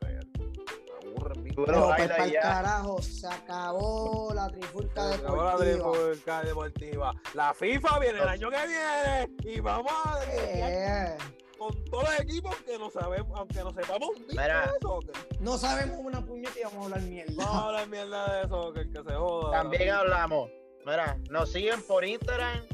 Pero 0.00 1.86
pues 1.96 2.08
para 2.08 2.24
el 2.24 2.32
carajo, 2.34 3.02
se 3.02 3.26
acabó 3.26 4.32
la 4.32 4.48
trifulca 4.48 5.08
Se 5.08 5.14
acabó 5.16 5.42
la 5.44 5.56
deportiva. 5.56 5.92
trifulca 5.92 6.42
deportiva. 6.42 7.14
La 7.34 7.54
FIFA 7.54 7.98
viene 7.98 8.18
el 8.20 8.28
año 8.28 8.50
que 8.50 8.66
viene 8.66 9.36
y 9.56 9.60
vamos 9.60 9.92
a 10.04 10.18
Eh, 10.30 11.16
con 11.58 11.84
todos 11.86 12.04
los 12.04 12.20
equipos 12.20 12.54
que 12.64 12.78
no 12.78 12.90
sabemos, 12.90 13.36
aunque 13.38 13.58
no 13.58 13.72
sepamos 13.72 14.08
un 14.16 14.26
de 14.28 14.34
soccer. 14.80 15.14
no 15.40 15.58
sabemos 15.58 15.98
una 15.98 16.24
puñeta 16.24 16.58
y 16.58 16.62
vamos 16.62 16.78
a 16.78 16.84
hablar 16.84 17.00
mierda. 17.02 17.32
Vamos 17.36 17.54
a 17.54 17.66
hablar 17.66 17.88
mierda 17.88 18.40
de 18.40 18.48
soccer, 18.48 18.90
que 18.90 19.02
se 19.02 19.14
joda. 19.14 19.50
También 19.50 19.90
hablamos. 19.90 20.50
Mira, 20.86 21.18
nos 21.30 21.50
siguen 21.52 21.82
por 21.82 22.04
Instagram, 22.04 22.64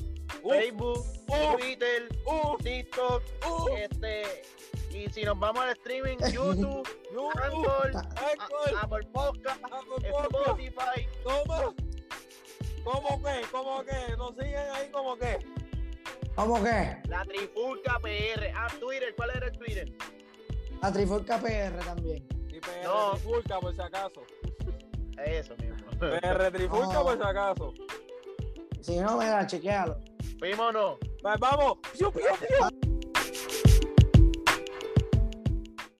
Uf, 0.43 0.53
Facebook, 0.53 1.05
uf, 1.29 1.57
Twitter, 1.59 2.09
uf, 2.27 2.63
TikTok, 2.63 3.23
uf, 3.51 3.71
este. 3.77 4.43
Y 4.93 5.11
si 5.11 5.25
nos 5.25 5.39
vamos 5.39 5.65
al 5.65 5.71
streaming, 5.71 6.19
YouTube, 6.33 6.87
Anchor, 7.43 7.91
Apple 8.81 9.09
Podcast, 9.13 9.65
Apple 9.65 10.11
Podcast. 10.11 10.33
Spotify. 10.33 11.09
¿Cómo? 11.25 11.75
¿Cómo 12.85 13.23
que? 13.23 13.41
¿Cómo 13.51 13.85
que? 13.85 14.17
¿Nos 14.17 14.31
siguen 14.37 14.71
ahí 14.75 14.89
como 14.91 15.17
que? 15.17 15.39
¿Cómo 16.35 16.63
que? 16.63 16.97
La 17.09 17.25
Trifulca 17.25 17.99
PR. 18.01 18.53
Ah, 18.57 18.67
Twitter, 18.81 19.15
¿cuál 19.17 19.31
era 19.35 19.47
el 19.47 19.53
Twitter? 19.59 19.93
La 20.83 20.93
trifulca 20.93 21.39
PR 21.39 21.79
también. 21.85 22.27
Y 22.49 22.61
PR 22.61 22.83
No. 22.85 23.13
Trifulca 23.13 23.61
por 23.61 23.75
si 23.75 23.81
acaso. 23.81 24.23
Eso 25.25 25.55
mismo. 25.57 25.77
PR 25.99 26.51
Trifulca 26.51 26.93
No. 26.95 27.03
por 27.05 27.17
si 27.17 27.23
acaso. 27.23 27.75
Si 28.81 28.99
no, 28.99 29.17
mira, 29.17 29.47
chequealo. 29.47 29.99
Fuimos 30.39 30.67
o 30.67 30.73
no. 30.73 30.99
Pues 31.23 31.39
vamos. 31.39 31.79
¡Piu, 31.97 32.11
piu, 32.13 32.23
piu! 32.39 32.94